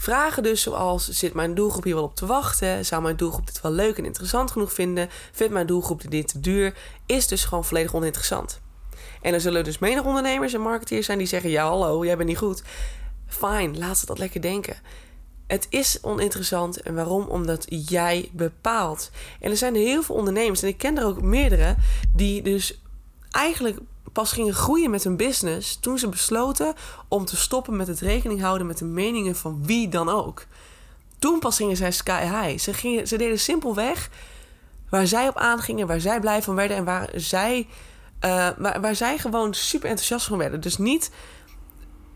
Vragen 0.00 0.42
dus 0.42 0.62
zoals: 0.62 1.08
zit 1.08 1.34
mijn 1.34 1.54
doelgroep 1.54 1.84
hier 1.84 1.94
wel 1.94 2.04
op 2.04 2.14
te 2.14 2.26
wachten? 2.26 2.84
Zou 2.84 3.02
mijn 3.02 3.16
doelgroep 3.16 3.46
dit 3.46 3.60
wel 3.60 3.72
leuk 3.72 3.98
en 3.98 4.04
interessant 4.04 4.50
genoeg 4.50 4.72
vinden? 4.72 5.08
Vindt 5.32 5.52
mijn 5.52 5.66
doelgroep 5.66 6.10
dit 6.10 6.28
te 6.28 6.40
duur? 6.40 6.74
Is 7.06 7.26
dus 7.26 7.44
gewoon 7.44 7.64
volledig 7.64 7.94
oninteressant. 7.94 8.60
En 9.22 9.34
er 9.34 9.40
zullen 9.40 9.64
dus 9.64 9.78
menig 9.78 10.04
ondernemers 10.04 10.54
en 10.54 10.60
marketeers 10.60 11.06
zijn 11.06 11.18
die 11.18 11.26
zeggen: 11.26 11.50
ja, 11.50 11.68
hallo, 11.68 12.04
jij 12.04 12.16
bent 12.16 12.28
niet 12.28 12.38
goed. 12.38 12.62
Fijn, 13.26 13.78
laat 13.78 13.98
ze 13.98 14.06
dat 14.06 14.18
lekker 14.18 14.40
denken. 14.40 14.76
Het 15.46 15.66
is 15.70 15.98
oninteressant. 16.02 16.82
En 16.82 16.94
waarom? 16.94 17.26
Omdat 17.26 17.64
jij 17.68 18.30
bepaalt. 18.32 19.10
En 19.40 19.50
er 19.50 19.56
zijn 19.56 19.74
heel 19.74 20.02
veel 20.02 20.14
ondernemers, 20.14 20.62
en 20.62 20.68
ik 20.68 20.78
ken 20.78 20.98
er 20.98 21.04
ook 21.04 21.22
meerdere, 21.22 21.76
die 22.14 22.42
dus 22.42 22.80
eigenlijk 23.30 23.78
pas 24.12 24.32
gingen 24.32 24.54
groeien 24.54 24.90
met 24.90 25.04
hun 25.04 25.16
business 25.16 25.76
toen 25.80 25.98
ze 25.98 26.08
besloten 26.08 26.74
om 27.08 27.24
te 27.24 27.36
stoppen 27.36 27.76
met 27.76 27.86
het 27.86 28.00
rekening 28.00 28.40
houden 28.40 28.66
met 28.66 28.78
de 28.78 28.84
meningen 28.84 29.36
van 29.36 29.66
wie 29.66 29.88
dan 29.88 30.08
ook. 30.08 30.46
Toen 31.18 31.38
pas 31.38 31.56
gingen 31.56 31.76
zij 31.76 31.92
sky 31.92 32.22
high. 32.22 32.58
Ze, 32.58 32.74
gingen, 32.74 33.08
ze 33.08 33.16
deden 33.16 33.38
simpelweg 33.38 34.10
waar 34.88 35.06
zij 35.06 35.28
op 35.28 35.36
aangingen, 35.36 35.86
waar 35.86 36.00
zij 36.00 36.20
blij 36.20 36.42
van 36.42 36.54
werden 36.54 36.76
en 36.76 36.84
waar 36.84 37.10
zij, 37.14 37.66
uh, 38.24 38.48
waar, 38.58 38.80
waar 38.80 38.94
zij 38.94 39.18
gewoon 39.18 39.54
super 39.54 39.88
enthousiast 39.88 40.26
van 40.26 40.38
werden. 40.38 40.60
Dus 40.60 40.78
niet 40.78 41.10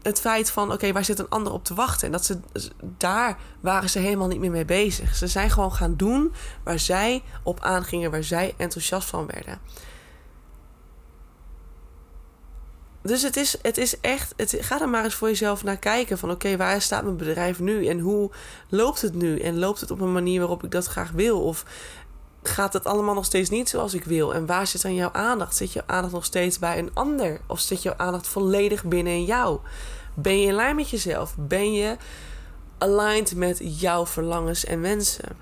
het 0.02 0.20
feit 0.20 0.50
van, 0.50 0.72
oké, 0.72 0.92
waar 0.92 1.04
zit 1.04 1.18
een 1.18 1.28
ander 1.28 1.52
op 1.52 1.64
te 1.64 1.74
wachten? 1.74 2.06
En 2.06 2.12
dat 2.12 2.24
ze, 2.24 2.38
daar 2.80 3.38
waren 3.60 3.90
ze 3.90 3.98
helemaal 3.98 4.28
niet 4.28 4.40
meer 4.40 4.50
mee 4.50 4.64
bezig. 4.64 5.14
Ze 5.14 5.26
zijn 5.26 5.50
gewoon 5.50 5.72
gaan 5.72 5.96
doen 5.96 6.32
waar 6.64 6.78
zij 6.78 7.22
op 7.42 7.60
aangingen, 7.60 8.10
waar 8.10 8.24
zij 8.24 8.54
enthousiast 8.56 9.08
van 9.08 9.26
werden. 9.26 9.60
Dus 13.02 13.22
het 13.22 13.36
is, 13.36 13.56
het 13.62 13.78
is 13.78 14.00
echt, 14.00 14.34
het, 14.36 14.56
ga 14.60 14.80
er 14.80 14.88
maar 14.88 15.04
eens 15.04 15.14
voor 15.14 15.28
jezelf 15.28 15.64
naar 15.64 15.76
kijken 15.76 16.18
van 16.18 16.30
oké, 16.30 16.56
waar 16.56 16.82
staat 16.82 17.02
mijn 17.04 17.16
bedrijf 17.16 17.60
nu 17.60 17.86
en 17.86 17.98
hoe 17.98 18.30
loopt 18.68 19.02
het 19.02 19.14
nu? 19.14 19.38
En 19.40 19.58
loopt 19.58 19.80
het 19.80 19.90
op 19.90 20.00
een 20.00 20.12
manier 20.12 20.38
waarop 20.38 20.64
ik 20.64 20.70
dat 20.70 20.86
graag 20.86 21.10
wil? 21.10 21.42
Of 21.42 21.64
gaat 22.42 22.72
het 22.72 22.84
allemaal 22.84 23.14
nog 23.14 23.24
steeds 23.24 23.50
niet 23.50 23.68
zoals 23.68 23.94
ik 23.94 24.04
wil? 24.04 24.34
En 24.34 24.46
waar 24.46 24.66
zit 24.66 24.82
dan 24.82 24.94
jouw 24.94 25.12
aandacht? 25.12 25.56
Zit 25.56 25.72
je 25.72 25.86
aandacht 25.86 26.12
nog 26.12 26.24
steeds 26.24 26.58
bij 26.58 26.78
een 26.78 26.90
ander? 26.94 27.40
Of 27.46 27.60
zit 27.60 27.82
jouw 27.82 27.94
aandacht 27.96 28.28
volledig 28.28 28.84
binnen 28.84 29.24
jou? 29.24 29.58
Ben 30.14 30.40
je 30.40 30.46
in 30.46 30.54
lijn 30.54 30.76
met 30.76 30.90
jezelf? 30.90 31.34
Ben 31.38 31.72
je 31.72 31.96
aligned 32.78 33.34
met 33.34 33.60
jouw 33.80 34.06
verlangens 34.06 34.64
en 34.64 34.80
wensen? 34.80 35.36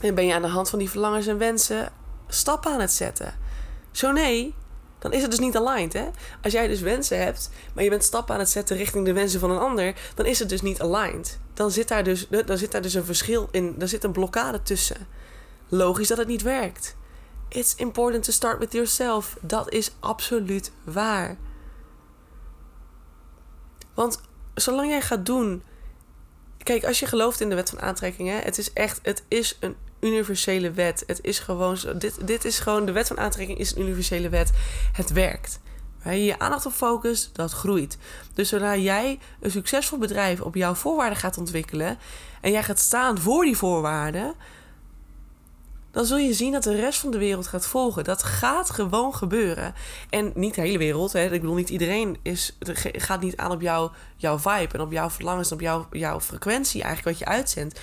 En 0.00 0.14
ben 0.14 0.26
je 0.26 0.34
aan 0.34 0.42
de 0.42 0.48
hand 0.48 0.70
van 0.70 0.78
die 0.78 0.90
verlangens 0.90 1.26
en 1.26 1.38
wensen 1.38 1.92
stappen 2.28 2.72
aan 2.72 2.80
het 2.80 2.92
zetten? 2.92 3.34
Zo 3.90 4.12
nee, 4.12 4.54
dan 5.00 5.12
is 5.12 5.22
het 5.22 5.30
dus 5.30 5.40
niet 5.40 5.56
aligned. 5.56 5.92
Hè? 5.92 6.08
Als 6.42 6.52
jij 6.52 6.68
dus 6.68 6.80
wensen 6.80 7.18
hebt, 7.18 7.50
maar 7.74 7.84
je 7.84 7.90
bent 7.90 8.04
stappen 8.04 8.34
aan 8.34 8.40
het 8.40 8.50
zetten 8.50 8.76
richting 8.76 9.04
de 9.04 9.12
wensen 9.12 9.40
van 9.40 9.50
een 9.50 9.58
ander, 9.58 9.94
dan 10.14 10.26
is 10.26 10.38
het 10.38 10.48
dus 10.48 10.62
niet 10.62 10.80
aligned. 10.80 11.38
Dan 11.54 11.70
zit 11.70 11.88
daar 11.88 12.04
dus, 12.04 12.28
dan 12.28 12.58
zit 12.58 12.72
daar 12.72 12.82
dus 12.82 12.94
een 12.94 13.04
verschil 13.04 13.48
in, 13.50 13.74
er 13.78 13.88
zit 13.88 14.04
een 14.04 14.12
blokkade 14.12 14.62
tussen. 14.62 15.06
Logisch 15.68 16.08
dat 16.08 16.18
het 16.18 16.28
niet 16.28 16.42
werkt. 16.42 16.96
It's 17.48 17.74
important 17.74 18.24
to 18.24 18.32
start 18.32 18.58
with 18.58 18.72
yourself. 18.72 19.36
Dat 19.40 19.72
is 19.72 19.92
absoluut 20.00 20.72
waar. 20.84 21.36
Want 23.94 24.20
zolang 24.54 24.88
jij 24.88 25.02
gaat 25.02 25.26
doen. 25.26 25.62
Kijk, 26.62 26.84
als 26.84 26.98
je 26.98 27.06
gelooft 27.06 27.40
in 27.40 27.48
de 27.48 27.54
wet 27.54 27.70
van 27.70 27.80
aantrekking, 27.80 28.28
hè, 28.28 28.34
het 28.34 28.58
is 28.58 28.72
echt, 28.72 29.00
het 29.02 29.24
is 29.28 29.56
een 29.60 29.76
universele 30.00 30.70
wet. 30.70 31.02
Het 31.06 31.18
is 31.22 31.38
gewoon 31.38 31.76
zo. 31.76 31.96
Dit, 31.96 32.26
dit 32.26 32.44
is 32.44 32.58
gewoon, 32.58 32.86
de 32.86 32.92
wet 32.92 33.06
van 33.06 33.18
aantrekking 33.18 33.58
is 33.58 33.74
een 33.74 33.82
universele 33.82 34.28
wet. 34.28 34.50
Het 34.92 35.12
werkt. 35.12 35.60
Waar 36.02 36.14
je 36.14 36.24
je 36.24 36.38
aandacht 36.38 36.66
op 36.66 36.72
focust, 36.72 37.30
dat 37.32 37.52
groeit. 37.52 37.98
Dus 38.34 38.48
zodra 38.48 38.76
jij 38.76 39.18
een 39.40 39.50
succesvol 39.50 39.98
bedrijf 39.98 40.40
op 40.40 40.54
jouw 40.54 40.74
voorwaarden 40.74 41.18
gaat 41.18 41.38
ontwikkelen 41.38 41.98
en 42.40 42.50
jij 42.50 42.62
gaat 42.62 42.78
staan 42.78 43.18
voor 43.18 43.44
die 43.44 43.56
voorwaarden, 43.56 44.34
dan 45.90 46.04
zul 46.04 46.16
je 46.16 46.34
zien 46.34 46.52
dat 46.52 46.62
de 46.62 46.74
rest 46.74 47.00
van 47.00 47.10
de 47.10 47.18
wereld 47.18 47.46
gaat 47.46 47.66
volgen. 47.66 48.04
Dat 48.04 48.22
gaat 48.22 48.70
gewoon 48.70 49.14
gebeuren. 49.14 49.74
En 50.10 50.32
niet 50.34 50.54
de 50.54 50.60
hele 50.60 50.78
wereld. 50.78 51.12
Hè. 51.12 51.24
Ik 51.24 51.40
bedoel, 51.40 51.54
niet 51.54 51.70
iedereen 51.70 52.16
is, 52.22 52.56
gaat 52.92 53.20
niet 53.20 53.36
aan 53.36 53.50
op 53.50 53.60
jouw, 53.60 53.92
jouw 54.16 54.38
vibe 54.38 54.72
en 54.72 54.80
op 54.80 54.92
jouw 54.92 55.10
verlangens, 55.10 55.52
op 55.52 55.60
jouw, 55.60 55.86
jouw 55.90 56.20
frequentie, 56.20 56.82
eigenlijk 56.82 57.18
wat 57.18 57.28
je 57.28 57.34
uitzendt. 57.34 57.80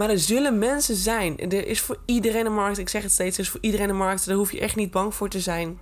Maar 0.00 0.10
er 0.10 0.18
zullen 0.18 0.58
mensen 0.58 0.96
zijn. 0.96 1.38
Er 1.38 1.66
is 1.66 1.80
voor 1.80 1.96
iedereen 2.04 2.46
een 2.46 2.54
markt. 2.54 2.78
Ik 2.78 2.88
zeg 2.88 3.02
het 3.02 3.12
steeds, 3.12 3.36
er 3.36 3.42
is 3.42 3.50
voor 3.50 3.60
iedereen 3.62 3.88
een 3.88 3.96
markt. 3.96 4.26
Daar 4.26 4.36
hoef 4.36 4.52
je 4.52 4.60
echt 4.60 4.76
niet 4.76 4.90
bang 4.90 5.14
voor 5.14 5.28
te 5.28 5.40
zijn. 5.40 5.78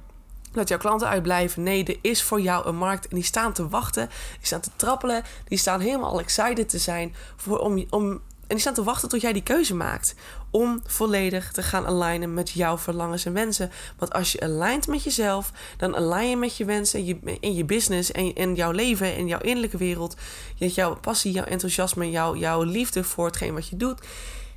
Dat 0.53 0.69
jouw 0.69 0.79
klanten 0.79 1.09
uitblijven. 1.09 1.63
Nee, 1.63 1.85
er 1.85 1.99
is 2.01 2.23
voor 2.23 2.41
jou 2.41 2.67
een 2.67 2.77
markt. 2.77 3.09
En 3.09 3.15
die 3.15 3.25
staan 3.25 3.53
te 3.53 3.69
wachten. 3.69 4.09
Die 4.09 4.47
staan 4.47 4.61
te 4.61 4.71
trappelen. 4.77 5.23
Die 5.49 5.59
staan 5.59 5.81
helemaal 5.81 6.21
excited 6.21 6.69
te 6.69 6.79
zijn. 6.79 7.15
Voor, 7.37 7.59
om, 7.59 7.85
om, 7.91 8.11
en 8.11 8.21
die 8.47 8.59
staan 8.59 8.75
te 8.75 8.85
wachten 8.85 9.09
tot 9.09 9.21
jij 9.21 9.33
die 9.33 9.43
keuze 9.43 9.75
maakt. 9.75 10.15
Om 10.51 10.81
volledig 10.87 11.53
te 11.53 11.63
gaan 11.63 11.87
alignen 11.87 12.35
met 12.35 12.51
jouw 12.51 12.79
verlangens 12.79 13.25
en 13.25 13.33
wensen. 13.33 13.71
Want 13.99 14.13
als 14.13 14.33
je 14.33 14.41
aligned 14.41 14.87
met 14.87 15.03
jezelf, 15.03 15.53
dan 15.77 15.97
align 15.97 16.29
je 16.29 16.37
met 16.37 16.57
je 16.57 16.65
wensen 16.65 17.23
in 17.41 17.55
je 17.55 17.65
business 17.65 18.13
en, 18.13 18.35
in 18.35 18.55
jouw 18.55 18.71
leven 18.71 19.15
en 19.15 19.27
jouw 19.27 19.41
innerlijke 19.41 19.77
wereld. 19.77 20.17
Hebt 20.59 20.75
jouw 20.75 20.97
passie, 20.97 21.33
jouw 21.33 21.45
enthousiasme, 21.45 22.11
jouw, 22.11 22.37
jouw 22.37 22.63
liefde 22.63 23.05
voor 23.05 23.27
hetgeen 23.27 23.55
wat 23.55 23.69
je 23.69 23.77
doet. 23.77 24.01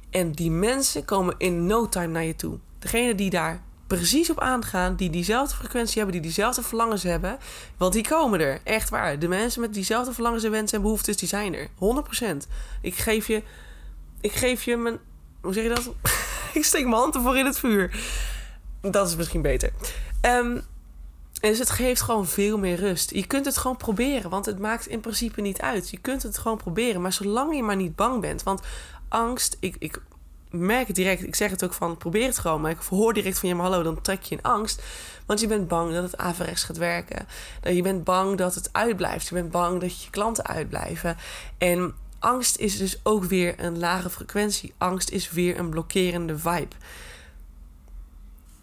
En 0.09 0.31
die 0.31 0.51
mensen 0.51 1.05
komen 1.05 1.35
in 1.37 1.65
no 1.65 1.89
time 1.89 2.07
naar 2.07 2.23
je 2.23 2.35
toe. 2.35 2.59
Degene 2.79 3.15
die 3.15 3.29
daar 3.29 3.61
precies 3.97 4.29
op 4.29 4.39
aangaan, 4.39 4.95
die 4.95 5.09
diezelfde 5.09 5.55
frequentie 5.55 5.95
hebben, 5.95 6.13
die 6.13 6.21
diezelfde 6.21 6.61
verlangens 6.61 7.03
hebben. 7.03 7.37
Want 7.77 7.93
die 7.93 8.07
komen 8.07 8.39
er, 8.39 8.59
echt 8.63 8.89
waar. 8.89 9.19
De 9.19 9.27
mensen 9.27 9.61
met 9.61 9.73
diezelfde 9.73 10.13
verlangens 10.13 10.43
en 10.43 10.51
wensen 10.51 10.77
en 10.77 10.83
behoeftes, 10.83 11.17
die 11.17 11.27
zijn 11.27 11.55
er. 11.55 11.67
100%. 11.67 12.47
Ik 12.81 12.95
geef 12.95 13.27
je, 13.27 13.43
ik 14.21 14.31
geef 14.31 14.63
je 14.63 14.77
mijn 14.77 14.99
hoe 15.41 15.53
zeg 15.53 15.63
je 15.63 15.69
dat? 15.69 15.91
ik 16.53 16.65
steek 16.65 16.83
mijn 16.83 16.95
hand 16.95 17.15
ervoor 17.15 17.37
in 17.37 17.45
het 17.45 17.59
vuur. 17.59 17.99
Dat 18.81 19.07
is 19.07 19.15
misschien 19.15 19.41
beter. 19.41 19.71
Um, 20.21 20.61
dus 21.41 21.59
het 21.59 21.69
geeft 21.69 22.01
gewoon 22.01 22.27
veel 22.27 22.57
meer 22.57 22.75
rust. 22.75 23.11
Je 23.11 23.27
kunt 23.27 23.45
het 23.45 23.57
gewoon 23.57 23.77
proberen, 23.77 24.29
want 24.29 24.45
het 24.45 24.59
maakt 24.59 24.87
in 24.87 24.99
principe 24.99 25.41
niet 25.41 25.61
uit. 25.61 25.89
Je 25.89 25.97
kunt 25.97 26.23
het 26.23 26.37
gewoon 26.37 26.57
proberen, 26.57 27.01
maar 27.01 27.13
zolang 27.13 27.55
je 27.55 27.63
maar 27.63 27.75
niet 27.75 27.95
bang 27.95 28.21
bent. 28.21 28.43
Want 28.43 28.61
angst, 29.07 29.57
ik, 29.59 29.75
ik 29.79 30.01
merk 30.49 30.87
het 30.87 30.95
direct, 30.95 31.23
ik 31.23 31.35
zeg 31.35 31.51
het 31.51 31.63
ook 31.63 31.73
van 31.73 31.97
probeer 31.97 32.25
het 32.25 32.39
gewoon, 32.39 32.61
maar 32.61 32.71
ik 32.71 32.77
hoor 32.77 33.13
direct 33.13 33.39
van 33.39 33.49
je, 33.49 33.55
maar 33.55 33.65
hallo, 33.65 33.83
dan 33.83 34.01
trek 34.01 34.23
je 34.23 34.35
in 34.35 34.41
angst. 34.41 34.83
Want 35.25 35.39
je 35.39 35.47
bent 35.47 35.67
bang 35.67 35.93
dat 35.93 36.03
het 36.03 36.17
averechts 36.17 36.63
gaat 36.63 36.77
werken. 36.77 37.27
Je 37.63 37.81
bent 37.81 38.03
bang 38.03 38.37
dat 38.37 38.55
het 38.55 38.69
uitblijft. 38.71 39.27
Je 39.27 39.35
bent 39.35 39.51
bang 39.51 39.81
dat 39.81 40.03
je 40.03 40.09
klanten 40.09 40.45
uitblijven. 40.45 41.17
En 41.57 41.93
angst 42.21 42.57
is 42.57 42.77
dus 42.77 42.99
ook 43.03 43.23
weer 43.23 43.53
een 43.57 43.79
lage 43.79 44.09
frequentie. 44.09 44.73
Angst 44.77 45.09
is 45.09 45.31
weer 45.31 45.59
een 45.59 45.69
blokkerende 45.69 46.37
vibe. 46.37 46.75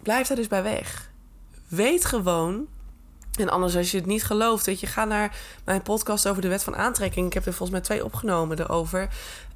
Blijf 0.03 0.27
daar 0.27 0.37
dus 0.37 0.47
bij 0.47 0.63
weg. 0.63 1.11
Weet 1.69 2.05
gewoon. 2.05 2.67
En 3.39 3.49
anders, 3.49 3.77
als 3.77 3.91
je 3.91 3.97
het 3.97 4.07
niet 4.07 4.25
gelooft, 4.25 4.65
dat 4.65 4.81
je 4.81 4.87
ga 4.87 5.05
naar 5.05 5.37
mijn 5.65 5.83
podcast 5.83 6.29
over 6.29 6.43
de 6.43 6.49
wet 6.49 6.65
van 6.65 6.77
aantrekking. 6.77 7.27
Ik 7.27 7.33
heb 7.33 7.47
er 7.47 7.53
volgens 7.53 7.79
mij 7.79 7.81
twee 7.81 8.05
opgenomen 8.05 8.61
erover. 8.61 9.03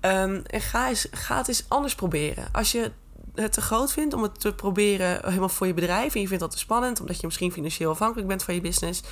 Um, 0.01 0.43
en 0.47 0.61
ga, 0.61 0.89
eens, 0.89 1.07
ga 1.11 1.37
het 1.37 1.49
eens 1.49 1.65
anders 1.69 1.95
proberen. 1.95 2.45
Als 2.53 2.73
je 2.73 2.91
het 3.35 3.53
te 3.53 3.61
groot 3.61 3.93
vindt 3.93 4.15
om 4.15 4.23
het 4.23 4.41
te 4.41 4.55
proberen 4.55 5.21
helemaal 5.25 5.49
voor 5.49 5.67
je 5.67 5.75
bedrijf. 5.75 6.15
En 6.15 6.21
je 6.21 6.27
vindt 6.27 6.43
dat 6.43 6.51
te 6.51 6.59
spannend, 6.59 7.01
omdat 7.01 7.21
je 7.21 7.27
misschien 7.27 7.53
financieel 7.53 7.91
afhankelijk 7.91 8.29
bent 8.29 8.43
van 8.43 8.55
je 8.55 8.61
business. 8.61 9.03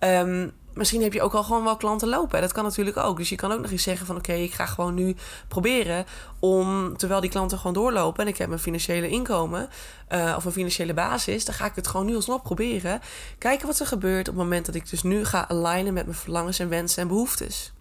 Um, 0.00 0.52
misschien 0.74 1.02
heb 1.02 1.12
je 1.12 1.22
ook 1.22 1.34
al 1.34 1.42
gewoon 1.42 1.64
wel 1.64 1.76
klanten 1.76 2.08
lopen. 2.08 2.40
Dat 2.40 2.52
kan 2.52 2.64
natuurlijk 2.64 2.96
ook. 2.96 3.16
Dus 3.16 3.28
je 3.28 3.36
kan 3.36 3.52
ook 3.52 3.60
nog 3.60 3.70
eens 3.70 3.82
zeggen 3.82 4.06
van 4.06 4.16
oké, 4.16 4.32
ik 4.32 4.52
ga 4.52 4.66
gewoon 4.66 4.94
nu 4.94 5.16
proberen 5.48 6.06
om, 6.38 6.96
terwijl 6.96 7.20
die 7.20 7.30
klanten 7.30 7.58
gewoon 7.58 7.72
doorlopen 7.72 8.24
en 8.24 8.30
ik 8.30 8.38
heb 8.38 8.48
mijn 8.48 8.60
financiële 8.60 9.08
inkomen 9.08 9.68
uh, 10.12 10.34
of 10.36 10.44
een 10.44 10.52
financiële 10.52 10.94
basis, 10.94 11.44
dan 11.44 11.54
ga 11.54 11.64
ik 11.64 11.74
het 11.74 11.86
gewoon 11.86 12.06
nu 12.06 12.14
alsnog 12.14 12.42
proberen. 12.42 13.00
Kijken 13.38 13.66
wat 13.66 13.78
er 13.78 13.86
gebeurt 13.86 14.28
op 14.28 14.34
het 14.34 14.42
moment 14.42 14.66
dat 14.66 14.74
ik 14.74 14.90
dus 14.90 15.02
nu 15.02 15.24
ga 15.24 15.48
alignen 15.48 15.92
met 15.92 16.04
mijn 16.04 16.18
verlangens 16.18 16.58
en 16.58 16.68
wensen 16.68 17.02
en 17.02 17.08
behoeftes. 17.08 17.72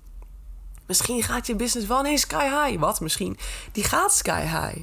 Misschien 0.88 1.24
gaat 1.24 1.48
je 1.48 1.56
business 1.56 1.88
wel 1.88 2.00
ineens 2.00 2.22
sky 2.22 2.44
high. 2.44 2.80
Wat 2.80 3.00
misschien? 3.00 3.38
Die 3.72 3.84
gaat 3.84 4.14
sky 4.14 4.42
high. 4.42 4.78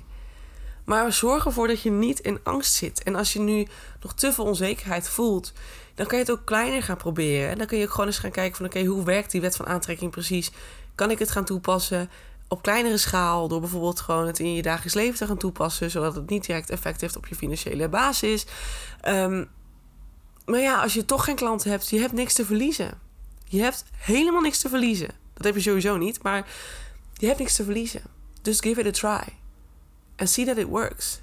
Maar 0.89 1.13
zorg 1.13 1.45
ervoor 1.45 1.69
dat 1.69 1.83
je 1.83 1.91
niet 1.91 2.21
in 2.21 2.41
angst 2.43 2.75
zit. 2.75 3.03
En 3.03 3.15
als 3.15 3.33
je 3.33 3.39
nu 3.39 3.67
nog 4.01 4.15
te 4.15 4.33
veel 4.33 4.45
onzekerheid 4.45 5.09
voelt, 5.09 5.53
dan 5.95 6.07
kan 6.07 6.19
je 6.19 6.25
het 6.25 6.33
ook 6.33 6.45
kleiner 6.45 6.83
gaan 6.83 6.97
proberen. 6.97 7.51
En 7.51 7.59
dan 7.59 7.67
kun 7.67 7.79
je 7.79 7.85
ook 7.85 7.91
gewoon 7.91 8.07
eens 8.07 8.19
gaan 8.19 8.31
kijken 8.31 8.57
van 8.57 8.67
oké, 8.67 8.85
hoe 8.85 9.05
werkt 9.05 9.31
die 9.31 9.41
wet 9.41 9.57
van 9.57 9.67
aantrekking 9.67 10.11
precies? 10.11 10.51
Kan 10.95 11.11
ik 11.11 11.19
het 11.19 11.31
gaan 11.31 11.45
toepassen 11.45 12.11
op 12.49 12.63
kleinere 12.63 12.97
schaal 12.97 13.49
door 13.49 13.61
bijvoorbeeld 13.61 14.01
gewoon 14.01 14.27
het 14.27 14.39
in 14.39 14.55
je 14.55 14.63
dagelijks 14.63 14.95
leven 14.95 15.19
te 15.19 15.27
gaan 15.27 15.37
toepassen, 15.37 15.91
zodat 15.91 16.15
het 16.15 16.31
niet 16.31 16.47
direct 16.47 16.71
effect 16.71 17.01
heeft 17.01 17.17
op 17.17 17.27
je 17.27 17.35
financiële 17.35 17.89
basis. 17.89 18.47
Um, 19.09 19.49
maar 20.47 20.61
ja, 20.61 20.83
als 20.83 20.95
je 20.95 21.05
toch 21.05 21.25
geen 21.25 21.37
klanten 21.37 21.71
hebt, 21.71 21.89
je 21.89 22.01
hebt 22.01 22.13
niks 22.13 22.35
te 22.35 22.45
verliezen. 22.45 22.99
Je 23.45 23.61
hebt 23.63 23.85
helemaal 23.97 24.41
niks 24.41 24.59
te 24.59 24.69
verliezen. 24.69 25.11
Dat 25.35 25.45
heb 25.45 25.55
je 25.55 25.61
sowieso 25.61 25.97
niet, 25.97 26.23
maar 26.23 26.49
je 27.13 27.27
hebt 27.27 27.39
niks 27.39 27.57
te 27.57 27.65
verliezen. 27.65 28.03
Dus 28.43 28.61
give 28.61 28.81
it 28.81 28.87
a 28.87 28.91
try. 28.91 29.38
And 30.19 30.29
see 30.29 30.45
that 30.45 30.57
it 30.57 30.67
works. 30.67 31.21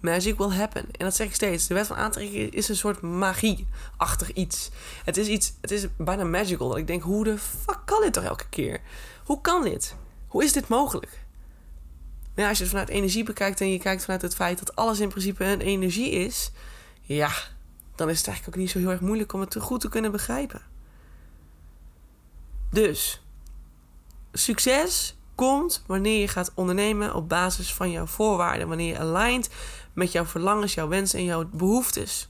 Magic 0.00 0.38
will 0.38 0.50
happen. 0.50 0.82
En 0.82 1.04
dat 1.04 1.16
zeg 1.16 1.26
ik 1.26 1.34
steeds. 1.34 1.66
De 1.66 1.74
wet 1.74 1.86
van 1.86 1.96
aantrekking 1.96 2.52
is 2.52 2.68
een 2.68 2.76
soort 2.76 3.00
magie-achtig 3.00 4.32
iets. 4.32 4.70
Het 5.04 5.16
is 5.16 5.26
iets, 5.26 5.52
het 5.60 5.70
is 5.70 5.86
bijna 5.96 6.24
magical. 6.24 6.68
Dat 6.68 6.76
ik 6.76 6.86
denk, 6.86 7.02
hoe 7.02 7.24
de 7.24 7.38
fuck 7.38 7.78
kan 7.84 8.00
dit 8.00 8.12
toch 8.12 8.24
elke 8.24 8.48
keer? 8.48 8.80
Hoe 9.24 9.40
kan 9.40 9.62
dit? 9.62 9.94
Hoe 10.26 10.44
is 10.44 10.52
dit 10.52 10.68
mogelijk? 10.68 11.20
Ja, 12.34 12.48
als 12.48 12.56
je 12.56 12.62
het 12.62 12.72
vanuit 12.72 12.88
energie 12.88 13.24
bekijkt 13.24 13.60
en 13.60 13.72
je 13.72 13.78
kijkt 13.78 14.04
vanuit 14.04 14.22
het 14.22 14.34
feit 14.34 14.58
dat 14.58 14.76
alles 14.76 15.00
in 15.00 15.08
principe 15.08 15.44
een 15.44 15.60
energie 15.60 16.10
is, 16.10 16.50
ja, 17.00 17.30
dan 17.94 18.10
is 18.10 18.18
het 18.18 18.26
eigenlijk 18.26 18.56
ook 18.56 18.62
niet 18.62 18.72
zo 18.72 18.78
heel 18.78 18.90
erg 18.90 19.00
moeilijk 19.00 19.32
om 19.32 19.40
het 19.40 19.56
goed 19.58 19.80
te 19.80 19.88
kunnen 19.88 20.12
begrijpen. 20.12 20.62
Dus, 22.70 23.22
succes 24.32 25.16
komt 25.42 25.82
wanneer 25.86 26.20
je 26.20 26.28
gaat 26.28 26.52
ondernemen 26.54 27.14
op 27.14 27.28
basis 27.28 27.74
van 27.74 27.90
jouw 27.90 28.06
voorwaarden. 28.06 28.68
Wanneer 28.68 28.88
je 28.88 28.98
aligned 28.98 29.50
met 29.92 30.12
jouw 30.12 30.24
verlangens, 30.24 30.74
jouw 30.74 30.88
wensen 30.88 31.18
en 31.18 31.24
jouw 31.24 31.48
behoeftes. 31.52 32.26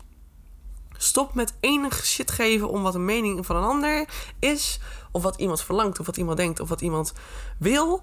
Stop 0.96 1.34
met 1.34 1.54
enig 1.60 2.06
shit 2.06 2.30
geven 2.30 2.68
om 2.68 2.82
wat 2.82 2.94
een 2.94 3.04
mening 3.04 3.46
van 3.46 3.56
een 3.56 3.62
ander 3.62 4.08
is. 4.38 4.80
Of 5.10 5.22
wat 5.22 5.36
iemand 5.36 5.62
verlangt, 5.62 6.00
of 6.00 6.06
wat 6.06 6.16
iemand 6.16 6.36
denkt, 6.36 6.60
of 6.60 6.68
wat 6.68 6.80
iemand 6.80 7.12
wil. 7.58 8.00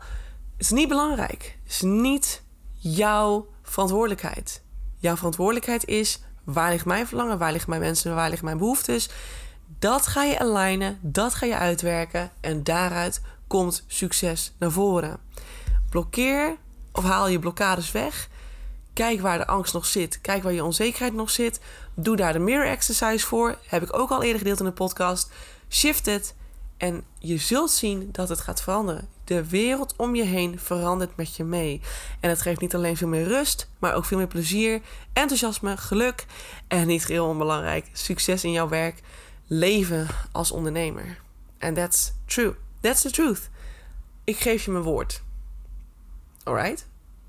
Het 0.57 0.65
is 0.65 0.69
niet 0.69 0.87
belangrijk. 0.87 1.57
Is 1.67 1.81
niet 1.81 2.43
jouw 2.73 3.47
verantwoordelijkheid. 3.63 4.63
Jouw 4.97 5.15
verantwoordelijkheid 5.15 5.85
is 5.85 6.21
waar 6.43 6.71
ligt 6.71 6.85
mijn 6.85 7.07
verlangen, 7.07 7.37
waar 7.37 7.51
liggen 7.51 7.69
mijn 7.69 7.81
mensen, 7.81 8.15
waar 8.15 8.29
liggen 8.29 8.45
mijn 8.45 8.57
behoeftes. 8.57 9.09
Dat 9.79 10.07
ga 10.07 10.23
je 10.23 10.39
alignen, 10.39 10.99
dat 11.01 11.33
ga 11.33 11.45
je 11.45 11.57
uitwerken 11.57 12.31
en 12.41 12.63
daaruit 12.63 13.21
komt 13.50 13.84
succes 13.88 14.53
naar 14.58 14.72
voren. 14.72 15.20
Blokkeer 15.89 16.58
of 16.91 17.03
haal 17.03 17.27
je 17.27 17.39
blokkades 17.39 17.91
weg. 17.91 18.29
Kijk 18.94 19.22
waar 19.22 19.38
de 19.38 19.48
angst 19.48 19.74
nog 19.74 19.86
zit. 19.86 20.22
Kijk 20.22 20.44
waar 20.44 20.53
je 20.53 20.63
onzekerheid 20.63 21.13
nog 21.13 21.29
zit. 21.29 21.60
Doe 21.94 22.15
daar 22.15 22.34
de 22.34 22.39
mirror 22.39 22.68
exercise 22.68 23.25
voor. 23.25 23.58
Heb 23.68 23.84
ik 23.84 23.98
ook 23.98 24.10
al 24.10 24.24
eerder 24.24 24.38
gedeeld 24.38 24.60
in 24.60 24.65
de 24.65 24.72
podcast. 24.72 25.32
Shift 25.70 26.06
het 26.06 26.36
en 26.77 27.03
je 27.20 27.38
zult 27.38 27.72
zien 27.72 28.10
dat 28.12 28.29
het 28.29 28.39
gaat 28.39 28.62
veranderen. 28.62 29.08
De 29.24 29.50
wereld 29.50 29.94
om 29.98 30.15
je 30.15 30.24
heen 30.24 30.60
verandert 30.60 31.15
met 31.15 31.36
je 31.36 31.44
mee. 31.44 31.82
En 32.20 32.29
het 32.29 32.41
geeft 32.41 32.62
niet 32.62 32.75
alleen 32.75 32.98
veel 32.98 33.08
meer 33.08 33.27
rust, 33.27 33.70
maar 33.79 33.94
ook 33.94 34.06
veel 34.06 34.18
meer 34.18 34.27
plezier, 34.27 34.82
enthousiasme, 35.13 35.77
geluk 35.77 36.25
en 36.68 36.88
niet 36.88 37.06
heel 37.06 37.27
onbelangrijk, 37.27 37.89
succes 37.94 38.44
in 38.44 38.51
jouw 38.51 38.70
werk, 38.70 39.01
leven 39.48 40.08
als 40.32 40.51
ondernemer. 40.51 41.20
And 41.60 41.75
that's 41.75 42.13
true. 42.25 42.56
That's 42.81 43.01
the 43.01 43.12
truth. 43.12 43.50
Ik 44.24 44.38
geef 44.38 44.65
je 44.65 44.71
mijn 44.71 44.83
woord. 44.83 45.24
Alright? 46.43 46.88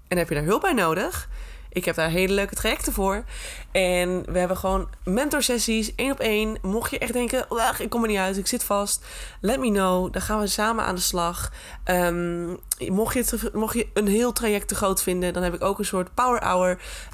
En 0.08 0.18
heb 0.18 0.28
je 0.28 0.34
daar 0.34 0.44
hulp 0.44 0.60
bij 0.60 0.72
nodig? 0.72 1.28
Ik 1.72 1.84
heb 1.84 1.94
daar 1.94 2.10
hele 2.10 2.34
leuke 2.34 2.54
trajecten 2.54 2.92
voor. 2.92 3.24
En 3.72 4.32
we 4.32 4.38
hebben 4.38 4.56
gewoon 4.56 4.88
mentorsessies, 5.04 5.94
één 5.94 6.12
op 6.12 6.20
één. 6.20 6.58
Mocht 6.62 6.90
je 6.90 6.98
echt 6.98 7.12
denken, 7.12 7.46
ik 7.78 7.90
kom 7.90 8.02
er 8.02 8.08
niet 8.08 8.18
uit, 8.18 8.36
ik 8.36 8.46
zit 8.46 8.64
vast. 8.64 9.04
Let 9.40 9.58
me 9.58 9.70
know, 9.70 10.12
dan 10.12 10.22
gaan 10.22 10.40
we 10.40 10.46
samen 10.46 10.84
aan 10.84 10.94
de 10.94 11.00
slag. 11.00 11.52
Um, 11.84 12.58
mocht, 12.88 13.14
je 13.14 13.50
mocht 13.52 13.74
je 13.74 13.86
een 13.94 14.08
heel 14.08 14.32
traject 14.32 14.68
te 14.68 14.74
groot 14.74 15.02
vinden... 15.02 15.32
dan 15.32 15.42
heb 15.42 15.54
ik 15.54 15.62
ook 15.62 15.78
een 15.78 15.84
soort 15.84 16.14
power 16.14 16.42
hour... 16.42 16.70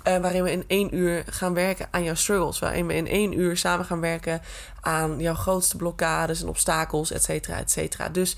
Uh, 0.09 0.17
waarin 0.17 0.43
we 0.43 0.51
in 0.51 0.65
één 0.67 0.97
uur 0.97 1.25
gaan 1.31 1.55
werken 1.55 1.89
aan 1.91 2.05
jouw 2.05 2.15
struggles. 2.15 2.59
Waarin 2.59 2.87
we 2.87 2.95
in 2.95 3.09
één 3.09 3.39
uur 3.39 3.57
samen 3.57 3.85
gaan 3.85 4.01
werken 4.01 4.43
aan 4.81 5.21
jouw 5.21 5.35
grootste 5.35 5.77
blokkades 5.77 6.43
en 6.43 6.49
obstakels, 6.49 7.11
et 7.11 7.25
cetera, 7.25 7.59
et 7.59 7.71
cetera. 7.71 8.09
Dus... 8.09 8.37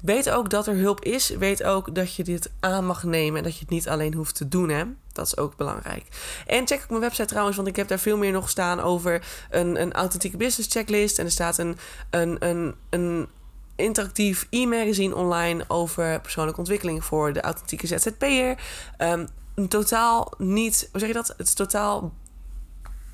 Weet 0.00 0.30
ook 0.30 0.50
dat 0.50 0.66
er 0.66 0.76
hulp 0.76 1.04
is. 1.04 1.28
Weet 1.28 1.62
ook 1.62 1.94
dat 1.94 2.14
je 2.14 2.24
dit 2.24 2.50
aan 2.60 2.86
mag 2.86 3.02
nemen 3.02 3.38
en 3.38 3.44
dat 3.44 3.54
je 3.54 3.60
het 3.60 3.70
niet 3.70 3.88
alleen 3.88 4.14
hoeft 4.14 4.34
te 4.34 4.48
doen. 4.48 4.68
Hè? 4.68 4.84
Dat 5.12 5.26
is 5.26 5.36
ook 5.36 5.56
belangrijk. 5.56 6.04
En 6.46 6.66
check 6.66 6.82
ook 6.82 6.88
mijn 6.88 7.00
website 7.00 7.26
trouwens, 7.26 7.56
want 7.56 7.68
ik 7.68 7.76
heb 7.76 7.88
daar 7.88 7.98
veel 7.98 8.16
meer 8.16 8.32
nog 8.32 8.50
staan 8.50 8.80
over 8.80 9.26
een, 9.50 9.80
een 9.80 9.92
authentieke 9.92 10.36
business 10.36 10.72
checklist. 10.72 11.18
En 11.18 11.24
er 11.24 11.30
staat 11.30 11.58
een, 11.58 11.76
een, 12.10 12.36
een, 12.38 12.74
een 12.90 13.28
interactief 13.76 14.46
e-magazine 14.50 15.14
online 15.14 15.64
over 15.68 16.20
persoonlijke 16.20 16.60
ontwikkeling 16.60 17.04
voor 17.04 17.32
de 17.32 17.40
authentieke 17.40 17.86
ZZP'er. 17.86 18.58
Um, 18.98 19.28
een 19.54 19.68
totaal 19.68 20.32
niet, 20.38 20.88
hoe 20.90 21.00
zeg 21.00 21.08
je 21.08 21.14
dat? 21.14 21.34
Het 21.36 21.46
is 21.46 21.54
totaal 21.54 22.12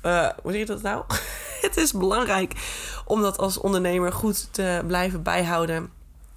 uh, 0.05 0.29
hoe 0.41 0.51
zeg 0.51 0.59
je 0.59 0.65
dat 0.65 0.81
nou? 0.81 1.03
het 1.67 1.77
is 1.77 1.91
belangrijk 1.91 2.53
om 3.05 3.21
dat 3.21 3.37
als 3.37 3.57
ondernemer 3.57 4.13
goed 4.13 4.53
te 4.53 4.83
blijven 4.87 5.23
bijhouden. 5.23 5.91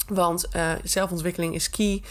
Want 0.08 0.48
uh, 0.56 0.72
zelfontwikkeling 0.84 1.54
is 1.54 1.70
key. 1.70 2.02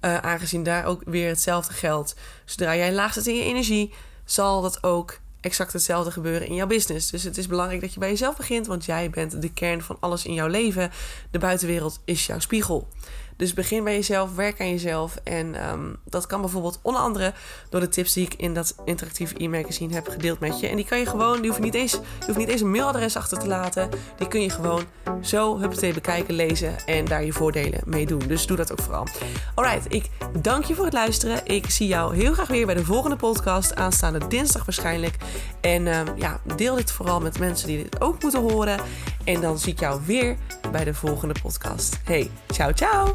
Uh, 0.00 0.16
aangezien 0.16 0.62
daar 0.62 0.84
ook 0.84 1.02
weer 1.04 1.28
hetzelfde 1.28 1.74
geldt. 1.74 2.14
Zodra 2.44 2.76
jij 2.76 2.92
laag 2.92 3.12
zit 3.12 3.26
in 3.26 3.36
je 3.36 3.44
energie, 3.44 3.92
zal 4.24 4.62
dat 4.62 4.82
ook 4.82 5.18
exact 5.40 5.72
hetzelfde 5.72 6.10
gebeuren 6.10 6.48
in 6.48 6.54
jouw 6.54 6.66
business. 6.66 7.10
Dus 7.10 7.22
het 7.22 7.38
is 7.38 7.46
belangrijk 7.46 7.80
dat 7.80 7.92
je 7.92 8.00
bij 8.00 8.08
jezelf 8.08 8.36
begint, 8.36 8.66
want 8.66 8.84
jij 8.84 9.10
bent 9.10 9.42
de 9.42 9.52
kern 9.52 9.82
van 9.82 9.96
alles 10.00 10.24
in 10.24 10.34
jouw 10.34 10.46
leven. 10.46 10.90
De 11.30 11.38
buitenwereld 11.38 12.00
is 12.04 12.26
jouw 12.26 12.38
spiegel. 12.38 12.88
Dus 13.36 13.54
begin 13.54 13.84
bij 13.84 13.94
jezelf, 13.94 14.34
werk 14.34 14.60
aan 14.60 14.70
jezelf. 14.70 15.16
En 15.24 15.70
um, 15.70 15.96
dat 16.04 16.26
kan 16.26 16.40
bijvoorbeeld 16.40 16.78
onder 16.82 17.00
andere 17.00 17.32
door 17.70 17.80
de 17.80 17.88
tips 17.88 18.12
die 18.12 18.24
ik 18.24 18.34
in 18.34 18.54
dat 18.54 18.74
interactieve 18.84 19.34
e-magazine 19.36 19.94
heb 19.94 20.08
gedeeld 20.08 20.40
met 20.40 20.60
je. 20.60 20.66
En 20.66 20.76
die 20.76 20.84
kan 20.84 20.98
je 20.98 21.06
gewoon, 21.06 21.36
die 21.40 21.46
hoef 21.46 21.56
je 21.56 21.64
niet 21.64 21.74
eens, 21.74 21.92
je 21.92 22.26
hoeft 22.26 22.38
niet 22.38 22.48
eens 22.48 22.60
een 22.60 22.70
mailadres 22.70 23.16
achter 23.16 23.38
te 23.38 23.46
laten. 23.46 23.90
Die 24.18 24.28
kun 24.28 24.42
je 24.42 24.50
gewoon 24.50 24.84
zo 25.22 25.58
huppatee 25.58 25.92
bekijken, 25.92 26.34
lezen 26.34 26.86
en 26.86 27.04
daar 27.04 27.24
je 27.24 27.32
voordelen 27.32 27.80
mee 27.84 28.06
doen. 28.06 28.22
Dus 28.26 28.46
doe 28.46 28.56
dat 28.56 28.72
ook 28.72 28.80
vooral. 28.80 29.06
Alright, 29.54 29.94
ik 29.94 30.10
dank 30.42 30.64
je 30.64 30.74
voor 30.74 30.84
het 30.84 30.94
luisteren. 30.94 31.40
Ik 31.44 31.70
zie 31.70 31.86
jou 31.86 32.16
heel 32.16 32.32
graag 32.32 32.48
weer 32.48 32.66
bij 32.66 32.74
de 32.74 32.84
volgende 32.84 33.16
podcast, 33.16 33.74
aanstaande 33.74 34.26
dinsdag 34.26 34.64
waarschijnlijk. 34.64 35.16
En 35.60 35.86
um, 35.86 36.06
ja, 36.16 36.40
deel 36.56 36.74
dit 36.74 36.92
vooral 36.92 37.20
met 37.20 37.38
mensen 37.38 37.66
die 37.66 37.82
dit 37.82 38.00
ook 38.00 38.22
moeten 38.22 38.40
horen. 38.40 38.80
En 39.26 39.40
dan 39.40 39.58
zie 39.58 39.72
ik 39.72 39.80
jou 39.80 40.00
weer 40.04 40.36
bij 40.72 40.84
de 40.84 40.94
volgende 40.94 41.34
podcast. 41.42 41.98
Hey, 42.04 42.30
ciao 42.48 42.72
ciao! 42.72 43.14